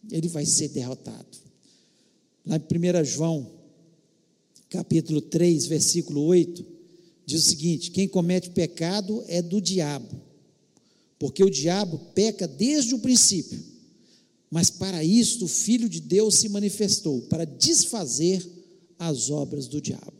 ele 0.10 0.28
vai 0.28 0.46
ser 0.46 0.70
derrotado. 0.70 1.38
Lá 2.46 2.58
em 2.58 3.02
1 3.02 3.06
João, 3.06 3.52
capítulo 4.70 5.22
3, 5.22 5.66
versículo 5.68 6.22
8, 6.22 6.66
diz 7.26 7.46
o 7.46 7.50
seguinte: 7.50 7.92
quem 7.92 8.08
comete 8.08 8.50
pecado 8.50 9.24
é 9.28 9.42
do 9.42 9.62
diabo, 9.62 10.10
porque 11.20 11.44
o 11.44 11.50
diabo 11.50 12.00
peca 12.16 12.48
desde 12.48 12.96
o 12.96 13.00
princípio. 13.00 13.72
Mas 14.50 14.70
para 14.70 15.02
isto 15.04 15.46
o 15.46 15.48
Filho 15.48 15.88
de 15.88 16.02
Deus 16.02 16.36
se 16.36 16.50
manifestou 16.50 17.22
para 17.24 17.46
desfazer 17.46 18.46
as 19.00 19.30
obras 19.30 19.68
do 19.68 19.80
diabo. 19.80 20.14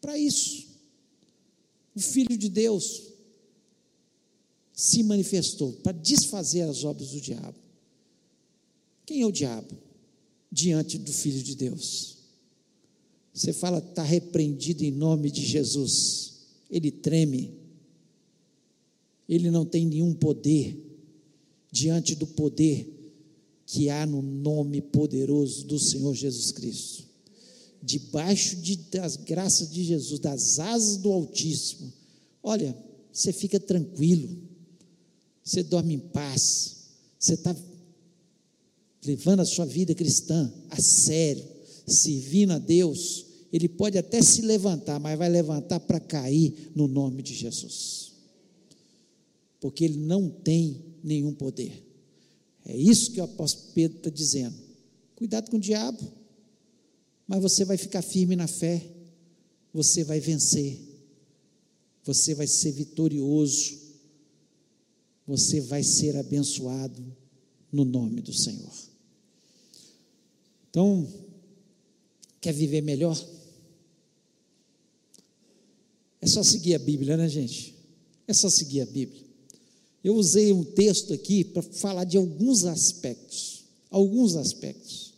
Para 0.00 0.18
isso, 0.18 0.66
o 1.94 2.00
Filho 2.00 2.36
de 2.36 2.48
Deus 2.48 3.04
se 4.78 5.02
manifestou 5.02 5.72
para 5.72 5.90
desfazer 5.90 6.60
as 6.60 6.84
obras 6.84 7.10
do 7.10 7.20
diabo. 7.20 7.58
Quem 9.04 9.22
é 9.22 9.26
o 9.26 9.32
diabo 9.32 9.76
diante 10.52 10.96
do 10.96 11.12
Filho 11.12 11.42
de 11.42 11.56
Deus? 11.56 12.18
Você 13.34 13.52
fala, 13.52 13.78
está 13.78 14.04
repreendido 14.04 14.84
em 14.84 14.92
nome 14.92 15.32
de 15.32 15.44
Jesus. 15.44 16.34
Ele 16.70 16.92
treme, 16.92 17.54
ele 19.28 19.50
não 19.50 19.66
tem 19.66 19.84
nenhum 19.84 20.14
poder 20.14 20.78
diante 21.72 22.14
do 22.14 22.28
poder 22.28 22.88
que 23.66 23.90
há 23.90 24.06
no 24.06 24.22
nome 24.22 24.80
poderoso 24.80 25.66
do 25.66 25.76
Senhor 25.76 26.14
Jesus 26.14 26.52
Cristo. 26.52 27.02
Debaixo 27.82 28.54
de, 28.54 28.76
das 28.76 29.16
graças 29.16 29.72
de 29.72 29.82
Jesus, 29.82 30.20
das 30.20 30.60
asas 30.60 30.98
do 30.98 31.10
Altíssimo, 31.10 31.92
olha, 32.44 32.76
você 33.12 33.32
fica 33.32 33.58
tranquilo, 33.58 34.47
você 35.48 35.62
dorme 35.62 35.94
em 35.94 35.98
paz, 35.98 36.76
você 37.18 37.32
está 37.32 37.56
levando 39.02 39.40
a 39.40 39.46
sua 39.46 39.64
vida 39.64 39.94
cristã 39.94 40.52
a 40.68 40.78
sério, 40.78 41.42
servindo 41.86 42.52
a 42.52 42.58
Deus. 42.58 43.24
Ele 43.50 43.66
pode 43.66 43.96
até 43.96 44.20
se 44.20 44.42
levantar, 44.42 45.00
mas 45.00 45.16
vai 45.16 45.30
levantar 45.30 45.80
para 45.80 45.98
cair 45.98 46.70
no 46.74 46.86
nome 46.86 47.22
de 47.22 47.34
Jesus, 47.34 48.12
porque 49.58 49.84
ele 49.84 49.96
não 49.96 50.28
tem 50.28 50.84
nenhum 51.02 51.32
poder. 51.32 51.82
É 52.66 52.76
isso 52.76 53.12
que 53.12 53.20
o 53.20 53.24
apóstolo 53.24 53.72
Pedro 53.72 53.96
está 53.96 54.10
dizendo. 54.10 54.54
Cuidado 55.16 55.50
com 55.50 55.56
o 55.56 55.60
diabo, 55.60 56.12
mas 57.26 57.40
você 57.40 57.64
vai 57.64 57.78
ficar 57.78 58.02
firme 58.02 58.36
na 58.36 58.46
fé, 58.46 58.86
você 59.72 60.04
vai 60.04 60.20
vencer, 60.20 60.78
você 62.04 62.34
vai 62.34 62.46
ser 62.46 62.72
vitorioso, 62.72 63.87
você 65.28 65.60
vai 65.60 65.82
ser 65.82 66.16
abençoado 66.16 67.04
no 67.70 67.84
nome 67.84 68.22
do 68.22 68.32
Senhor. 68.32 68.72
Então, 70.70 71.06
quer 72.40 72.54
viver 72.54 72.80
melhor? 72.80 73.22
É 76.18 76.26
só 76.26 76.42
seguir 76.42 76.74
a 76.74 76.78
Bíblia, 76.78 77.18
né, 77.18 77.28
gente? 77.28 77.74
É 78.26 78.32
só 78.32 78.48
seguir 78.48 78.80
a 78.80 78.86
Bíblia. 78.86 79.22
Eu 80.02 80.16
usei 80.16 80.50
um 80.50 80.64
texto 80.64 81.12
aqui 81.12 81.44
para 81.44 81.60
falar 81.60 82.04
de 82.04 82.16
alguns 82.16 82.64
aspectos, 82.64 83.64
alguns 83.90 84.34
aspectos. 84.34 85.12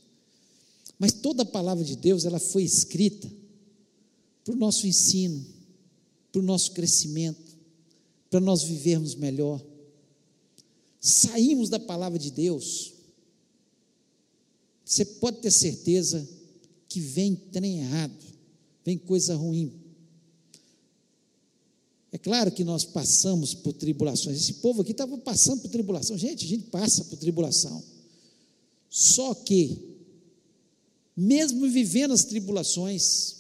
Mas 0.98 1.12
toda 1.12 1.44
a 1.44 1.46
palavra 1.46 1.84
de 1.84 1.94
Deus, 1.94 2.24
ela 2.24 2.40
foi 2.40 2.64
escrita 2.64 3.30
para 4.44 4.54
o 4.54 4.58
nosso 4.58 4.88
ensino, 4.88 5.46
para 6.32 6.40
o 6.40 6.44
nosso 6.44 6.72
crescimento, 6.72 7.56
para 8.28 8.40
nós 8.40 8.64
vivermos 8.64 9.14
melhor. 9.14 9.70
Saímos 11.01 11.68
da 11.68 11.78
palavra 11.78 12.18
de 12.18 12.30
Deus, 12.30 12.92
você 14.84 15.05
pode 15.05 15.38
ter 15.38 15.51
certeza 15.51 16.28
que 16.88 17.01
vem 17.01 17.34
trem 17.34 17.80
errado, 17.80 18.16
vem 18.84 18.98
coisa 18.98 19.34
ruim 19.34 19.80
é 22.12 22.18
claro 22.18 22.51
que 22.51 22.64
nós 22.64 22.84
passamos 22.84 23.55
por 23.55 23.72
tribulações. 23.72 24.38
Esse 24.38 24.55
povo 24.55 24.82
aqui 24.82 24.90
estava 24.90 25.16
passando 25.18 25.62
por 25.62 25.70
tribulação. 25.70 26.18
Gente, 26.18 26.44
a 26.44 26.48
gente 26.48 26.64
passa 26.64 27.05
por 27.05 27.16
tribulação. 27.16 27.82
Só 28.88 29.32
que, 29.32 29.78
mesmo 31.16 31.68
vivendo 31.68 32.12
as 32.12 32.24
tribulações, 32.24 33.36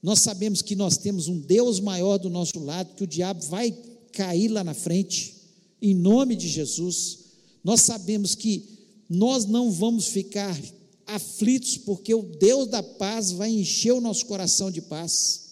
nós 0.00 0.20
sabemos 0.20 0.62
que 0.62 0.76
nós 0.76 0.96
temos 0.96 1.26
um 1.26 1.40
Deus 1.40 1.80
maior 1.80 2.18
do 2.18 2.30
nosso 2.30 2.60
lado, 2.60 2.94
que 2.94 3.02
o 3.02 3.06
diabo 3.06 3.42
vai 3.46 3.76
cair 4.12 4.48
lá 4.48 4.62
na 4.62 4.74
frente, 4.74 5.34
em 5.82 5.94
nome 5.94 6.36
de 6.36 6.48
Jesus. 6.48 7.18
Nós 7.62 7.82
sabemos 7.82 8.34
que 8.34 8.78
nós 9.08 9.44
não 9.44 9.70
vamos 9.70 10.06
ficar 10.06 10.58
aflitos, 11.04 11.76
porque 11.76 12.14
o 12.14 12.22
Deus 12.22 12.68
da 12.68 12.82
paz 12.82 13.32
vai 13.32 13.50
encher 13.50 13.92
o 13.92 14.00
nosso 14.00 14.24
coração 14.24 14.70
de 14.70 14.80
paz. 14.80 15.42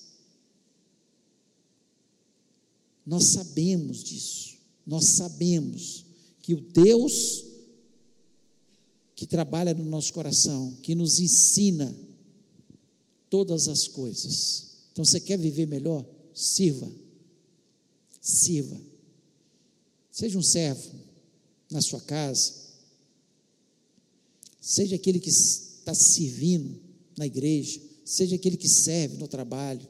Nós 3.05 3.25
sabemos 3.25 4.03
disso. 4.03 4.55
Nós 4.87 5.05
sabemos 5.05 6.07
que 6.41 6.55
o 6.55 6.61
Deus 6.61 7.51
que 9.21 9.27
trabalha 9.27 9.75
no 9.75 9.85
nosso 9.85 10.15
coração, 10.15 10.75
que 10.81 10.95
nos 10.95 11.21
ensina 11.21 11.95
todas 13.29 13.69
as 13.69 13.87
coisas. 13.87 14.79
Então 14.91 15.05
você 15.05 15.21
quer 15.21 15.39
viver 15.39 15.67
melhor? 15.67 16.07
Sirva. 16.33 16.91
Sirva. 18.19 18.81
Seja 20.21 20.39
um 20.39 20.43
servo 20.43 20.91
na 21.71 21.81
sua 21.81 21.99
casa. 21.99 22.53
Seja 24.61 24.97
aquele 24.97 25.19
que 25.19 25.31
está 25.31 25.95
servindo 25.95 26.79
na 27.17 27.25
igreja, 27.25 27.81
seja 28.05 28.37
aquele 28.37 28.59
que 28.59 28.69
serve 28.69 29.17
no 29.17 29.27
trabalho. 29.27 29.89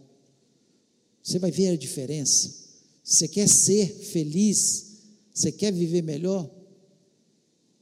Você 1.21 1.41
vai 1.41 1.51
ver 1.51 1.71
a 1.71 1.77
diferença. 1.77 2.55
Você 3.03 3.27
quer 3.27 3.49
ser 3.49 3.89
feliz? 3.89 5.01
Você 5.35 5.51
quer 5.51 5.73
viver 5.73 6.01
melhor? 6.01 6.49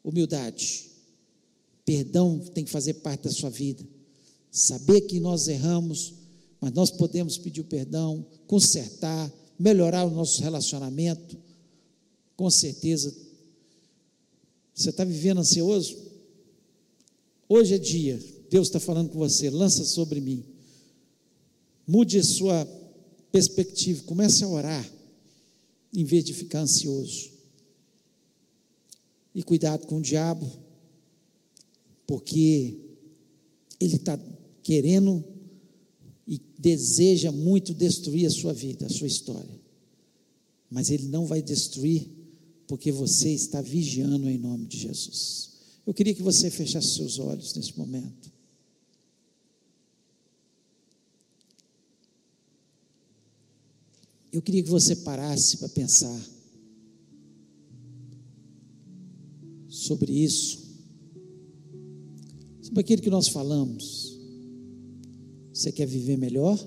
Humildade. 0.02 0.86
Perdão 1.84 2.38
tem 2.54 2.64
que 2.64 2.70
fazer 2.70 2.94
parte 2.94 3.24
da 3.24 3.30
sua 3.30 3.50
vida. 3.50 3.86
Saber 4.50 5.02
que 5.02 5.20
nós 5.20 5.48
erramos, 5.48 6.14
mas 6.62 6.72
nós 6.72 6.90
podemos 6.90 7.36
pedir 7.36 7.64
perdão, 7.64 8.24
consertar, 8.46 9.30
melhorar 9.58 10.06
o 10.06 10.10
nosso 10.10 10.40
relacionamento. 10.40 11.47
Com 12.38 12.48
certeza. 12.48 13.12
Você 14.72 14.90
está 14.90 15.04
vivendo 15.04 15.40
ansioso? 15.40 15.98
Hoje 17.48 17.74
é 17.74 17.78
dia. 17.78 18.16
Deus 18.48 18.68
está 18.68 18.78
falando 18.78 19.08
com 19.08 19.18
você. 19.18 19.50
Lança 19.50 19.84
sobre 19.84 20.20
mim. 20.20 20.44
Mude 21.84 22.16
a 22.16 22.22
sua 22.22 22.64
perspectiva. 23.32 24.04
Comece 24.04 24.44
a 24.44 24.48
orar 24.48 24.88
em 25.92 26.04
vez 26.04 26.24
de 26.24 26.32
ficar 26.32 26.60
ansioso. 26.60 27.28
E 29.34 29.42
cuidado 29.42 29.88
com 29.88 29.98
o 29.98 30.00
diabo, 30.00 30.48
porque 32.06 32.78
ele 33.80 33.96
está 33.96 34.16
querendo 34.62 35.24
e 36.24 36.40
deseja 36.56 37.32
muito 37.32 37.74
destruir 37.74 38.26
a 38.26 38.30
sua 38.30 38.52
vida, 38.52 38.86
a 38.86 38.90
sua 38.90 39.08
história. 39.08 39.60
Mas 40.70 40.88
ele 40.88 41.08
não 41.08 41.26
vai 41.26 41.42
destruir, 41.42 42.17
porque 42.68 42.92
você 42.92 43.30
está 43.30 43.62
vigiando 43.62 44.28
em 44.28 44.36
nome 44.36 44.66
de 44.66 44.78
Jesus. 44.78 45.48
Eu 45.86 45.94
queria 45.94 46.14
que 46.14 46.22
você 46.22 46.50
fechasse 46.50 46.96
seus 46.96 47.18
olhos 47.18 47.54
nesse 47.54 47.76
momento. 47.78 48.30
Eu 54.30 54.42
queria 54.42 54.62
que 54.62 54.68
você 54.68 54.94
parasse 54.96 55.56
para 55.56 55.70
pensar 55.70 56.20
sobre 59.66 60.12
isso, 60.12 60.58
sobre 62.60 62.80
aquilo 62.80 63.00
que 63.00 63.08
nós 63.08 63.28
falamos. 63.28 64.18
Você 65.54 65.72
quer 65.72 65.86
viver 65.86 66.18
melhor? 66.18 66.58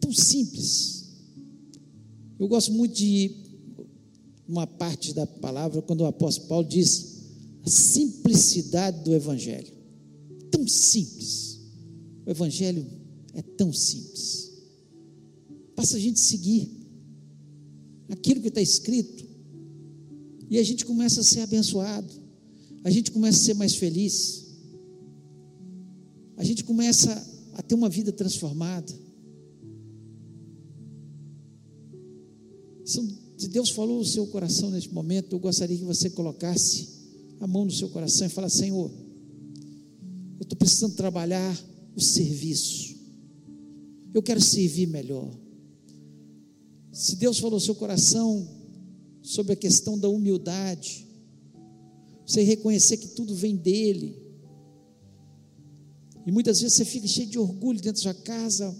Tão 0.00 0.12
simples. 0.12 0.95
Eu 2.38 2.48
gosto 2.48 2.72
muito 2.72 2.94
de 2.94 3.30
uma 4.46 4.66
parte 4.66 5.12
da 5.14 5.26
palavra 5.26 5.82
quando 5.82 6.02
o 6.02 6.06
apóstolo 6.06 6.48
Paulo 6.48 6.68
diz 6.68 7.16
a 7.64 7.70
simplicidade 7.70 9.02
do 9.02 9.14
evangelho. 9.14 9.72
Tão 10.50 10.66
simples. 10.68 11.60
O 12.24 12.30
evangelho 12.30 12.86
é 13.34 13.42
tão 13.42 13.72
simples. 13.72 14.52
Basta 15.74 15.96
a 15.96 16.00
gente 16.00 16.20
seguir 16.20 16.70
aquilo 18.08 18.40
que 18.40 18.48
está 18.48 18.60
escrito. 18.60 19.24
E 20.48 20.58
a 20.58 20.62
gente 20.62 20.84
começa 20.84 21.20
a 21.20 21.24
ser 21.24 21.40
abençoado. 21.40 22.12
A 22.84 22.90
gente 22.90 23.10
começa 23.10 23.38
a 23.38 23.44
ser 23.44 23.54
mais 23.54 23.74
feliz. 23.74 24.46
A 26.36 26.44
gente 26.44 26.62
começa 26.62 27.10
a 27.54 27.62
ter 27.62 27.74
uma 27.74 27.88
vida 27.88 28.12
transformada. 28.12 28.92
Se 33.36 33.48
Deus 33.48 33.70
falou 33.70 33.98
no 33.98 34.04
seu 34.04 34.26
coração 34.26 34.70
neste 34.70 34.92
momento, 34.92 35.34
eu 35.34 35.38
gostaria 35.38 35.76
que 35.76 35.84
você 35.84 36.10
colocasse 36.10 36.88
a 37.40 37.46
mão 37.46 37.64
no 37.64 37.70
seu 37.70 37.88
coração 37.88 38.26
e 38.26 38.30
falasse: 38.30 38.58
Senhor, 38.58 38.90
eu 40.38 40.42
estou 40.42 40.56
precisando 40.56 40.94
trabalhar 40.94 41.64
o 41.94 42.00
serviço. 42.00 42.94
Eu 44.14 44.22
quero 44.22 44.40
servir 44.40 44.86
melhor. 44.86 45.30
Se 46.92 47.16
Deus 47.16 47.38
falou 47.38 47.60
seu 47.60 47.74
coração 47.74 48.56
sobre 49.26 49.54
a 49.54 49.56
questão 49.56 49.98
da 49.98 50.08
humildade. 50.08 51.04
Você 52.24 52.42
reconhecer 52.42 52.96
que 52.96 53.08
tudo 53.08 53.34
vem 53.34 53.56
dele. 53.56 54.16
E 56.24 56.30
muitas 56.30 56.60
vezes 56.60 56.76
você 56.76 56.84
fica 56.84 57.06
cheio 57.06 57.28
de 57.28 57.38
orgulho 57.38 57.80
dentro 57.80 58.02
da 58.02 58.12
sua 58.12 58.14
casa, 58.14 58.74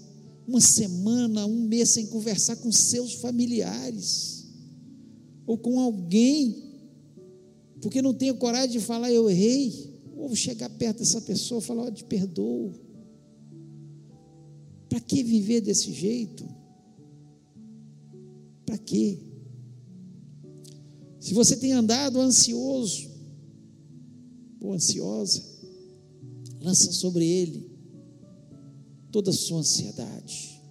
uma 0.47 0.61
semana, 0.61 1.45
um 1.45 1.63
mês 1.63 1.89
sem 1.89 2.07
conversar 2.07 2.55
com 2.55 2.71
seus 2.71 3.15
familiares 3.15 4.47
ou 5.45 5.57
com 5.57 5.79
alguém, 5.79 6.63
porque 7.81 8.01
não 8.01 8.13
tenho 8.13 8.37
coragem 8.37 8.79
de 8.79 8.79
falar 8.79 9.11
eu 9.11 9.29
errei, 9.29 9.97
ou 10.15 10.35
chegar 10.35 10.69
perto 10.69 10.99
dessa 10.99 11.21
pessoa 11.21 11.59
e 11.59 11.63
falar, 11.63 11.87
oh, 11.87 11.91
te 11.91 12.03
perdoo. 12.03 12.73
Para 14.89 14.99
que 14.99 15.23
viver 15.23 15.61
desse 15.61 15.93
jeito? 15.93 16.43
Para 18.65 18.77
quê? 18.77 19.19
Se 21.19 21.33
você 21.33 21.55
tem 21.55 21.73
andado 21.73 22.19
ansioso 22.19 23.09
ou 24.59 24.73
ansiosa, 24.73 25.43
lança 26.59 26.91
sobre 26.91 27.25
ele 27.25 27.66
toda 29.17 29.31
a 29.31 29.33
sua 29.33 29.61
ansiedade. 29.61 30.61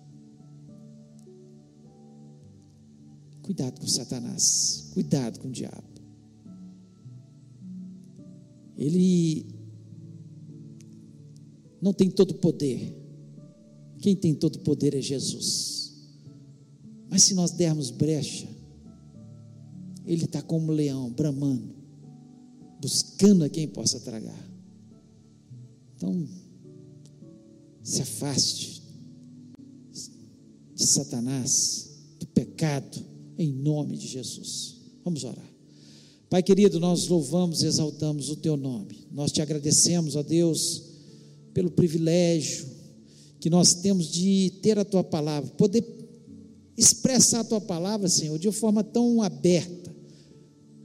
Cuidado 3.42 3.80
com 3.80 3.88
Satanás, 3.88 4.88
cuidado 4.94 5.40
com 5.40 5.48
o 5.48 5.50
diabo. 5.50 5.82
Ele 8.78 9.46
não 11.82 11.92
tem 11.92 12.08
todo 12.08 12.30
o 12.30 12.38
poder. 12.38 12.96
Quem 13.98 14.14
tem 14.14 14.32
todo 14.32 14.56
o 14.56 14.60
poder 14.60 14.94
é 14.94 15.00
Jesus. 15.00 15.92
Mas 17.10 17.24
se 17.24 17.34
nós 17.34 17.50
dermos 17.50 17.90
brecha, 17.90 18.46
ele 20.04 20.24
está 20.24 20.40
como 20.40 20.70
um 20.70 20.76
leão, 20.76 21.10
bramando, 21.10 21.74
buscando 22.80 23.42
a 23.42 23.48
quem 23.48 23.66
possa 23.66 23.98
tragar. 23.98 24.48
Então, 25.96 26.45
se 27.86 28.02
afaste 28.02 28.82
de 30.74 30.84
Satanás, 30.84 31.88
do 32.18 32.26
pecado, 32.26 32.98
em 33.38 33.52
nome 33.52 33.96
de 33.96 34.08
Jesus. 34.08 34.74
Vamos 35.04 35.22
orar. 35.22 35.54
Pai 36.28 36.42
querido, 36.42 36.80
nós 36.80 37.06
louvamos 37.06 37.62
e 37.62 37.66
exaltamos 37.66 38.28
o 38.28 38.34
teu 38.34 38.56
nome. 38.56 39.06
Nós 39.12 39.30
te 39.30 39.40
agradecemos, 39.40 40.16
ó 40.16 40.22
Deus, 40.24 40.82
pelo 41.54 41.70
privilégio 41.70 42.66
que 43.38 43.48
nós 43.48 43.74
temos 43.74 44.08
de 44.08 44.52
ter 44.60 44.76
a 44.80 44.84
tua 44.84 45.04
palavra, 45.04 45.48
poder 45.50 45.86
expressar 46.76 47.40
a 47.40 47.44
tua 47.44 47.60
palavra, 47.60 48.08
Senhor, 48.08 48.36
de 48.36 48.48
uma 48.48 48.52
forma 48.52 48.82
tão 48.82 49.22
aberta, 49.22 49.94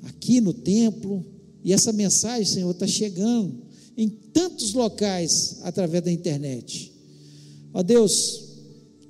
aqui 0.04 0.40
no 0.40 0.54
templo, 0.54 1.26
e 1.64 1.74
essa 1.74 1.92
mensagem, 1.92 2.46
Senhor, 2.46 2.70
está 2.70 2.86
chegando 2.86 3.60
em 3.98 4.08
tantos 4.08 4.74
locais 4.74 5.58
através 5.64 6.04
da 6.04 6.12
internet. 6.12 6.91
Ó 7.74 7.82
Deus, 7.84 8.44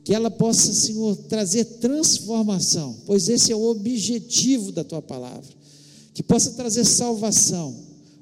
que 0.04 0.14
ela 0.14 0.32
possa, 0.32 0.74
Senhor, 0.74 1.16
trazer 1.28 1.66
transformação, 1.66 2.98
pois 3.06 3.30
esse 3.30 3.52
é 3.52 3.56
o 3.56 3.64
objetivo 3.64 4.72
da 4.72 4.84
tua 4.84 5.02
palavra 5.02 5.62
que 6.14 6.24
possa 6.24 6.52
trazer 6.52 6.86
salvação, 6.86 7.76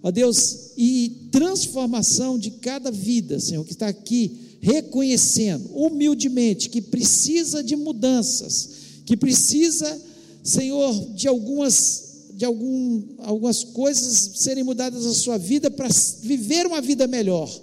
ó 0.04 0.12
Deus, 0.12 0.72
e 0.78 1.30
transformação 1.32 2.38
de 2.38 2.52
cada 2.52 2.92
vida, 2.92 3.40
Senhor, 3.40 3.66
que 3.66 3.74
está 3.74 3.88
aqui 3.88 4.58
reconhecendo 4.62 5.70
humildemente 5.74 6.70
que 6.70 6.82
precisa 6.82 7.64
de 7.64 7.76
mudanças, 7.76 8.70
que 9.06 9.18
precisa, 9.18 10.00
Senhor, 10.44 11.14
de 11.14 11.28
algumas 11.28 12.08
de 12.34 12.46
algum, 12.46 13.04
algumas 13.18 13.66
coisas 13.66 14.32
serem 14.36 14.64
mudadas 14.64 15.04
na 15.04 15.14
sua 15.14 15.38
vida 15.38 15.70
para 15.70 15.90
viver 16.22 16.66
uma 16.66 16.80
vida 16.80 17.06
melhor. 17.06 17.54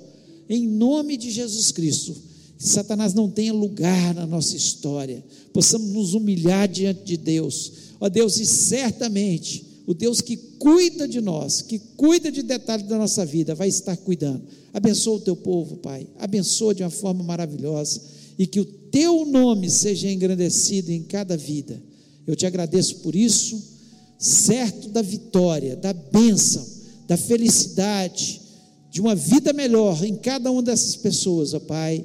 Em 0.50 0.68
nome 0.68 1.16
de 1.16 1.30
Jesus 1.30 1.72
Cristo. 1.72 2.14
Que 2.58 2.66
Satanás 2.66 3.12
não 3.14 3.30
tenha 3.30 3.52
lugar 3.52 4.14
na 4.14 4.26
nossa 4.26 4.56
história. 4.56 5.24
Possamos 5.52 5.88
nos 5.88 6.14
humilhar 6.14 6.68
diante 6.68 7.04
de 7.04 7.16
Deus. 7.16 7.72
Ó 8.00 8.08
Deus, 8.08 8.38
e 8.38 8.46
certamente 8.46 9.64
o 9.86 9.94
Deus 9.94 10.20
que 10.20 10.36
cuida 10.36 11.06
de 11.06 11.20
nós, 11.20 11.62
que 11.62 11.78
cuida 11.96 12.30
de 12.30 12.42
detalhes 12.42 12.88
da 12.88 12.98
nossa 12.98 13.24
vida, 13.24 13.54
vai 13.54 13.68
estar 13.68 13.96
cuidando. 13.96 14.42
Abençoa 14.72 15.16
o 15.16 15.20
teu 15.20 15.36
povo, 15.36 15.76
Pai. 15.76 16.06
Abençoa 16.18 16.74
de 16.74 16.82
uma 16.82 16.90
forma 16.90 17.22
maravilhosa 17.22 18.00
e 18.38 18.46
que 18.46 18.60
o 18.60 18.64
teu 18.64 19.24
nome 19.24 19.70
seja 19.70 20.10
engrandecido 20.10 20.90
em 20.90 21.02
cada 21.02 21.36
vida. 21.36 21.80
Eu 22.26 22.34
te 22.34 22.44
agradeço 22.44 22.96
por 22.96 23.14
isso, 23.14 23.62
certo 24.18 24.88
da 24.88 25.02
vitória, 25.02 25.76
da 25.76 25.92
bênção, 25.92 26.66
da 27.06 27.16
felicidade, 27.16 28.40
de 28.90 29.00
uma 29.00 29.14
vida 29.14 29.52
melhor 29.52 30.02
em 30.04 30.16
cada 30.16 30.50
uma 30.50 30.62
dessas 30.62 30.96
pessoas, 30.96 31.54
ó 31.54 31.60
Pai, 31.60 32.04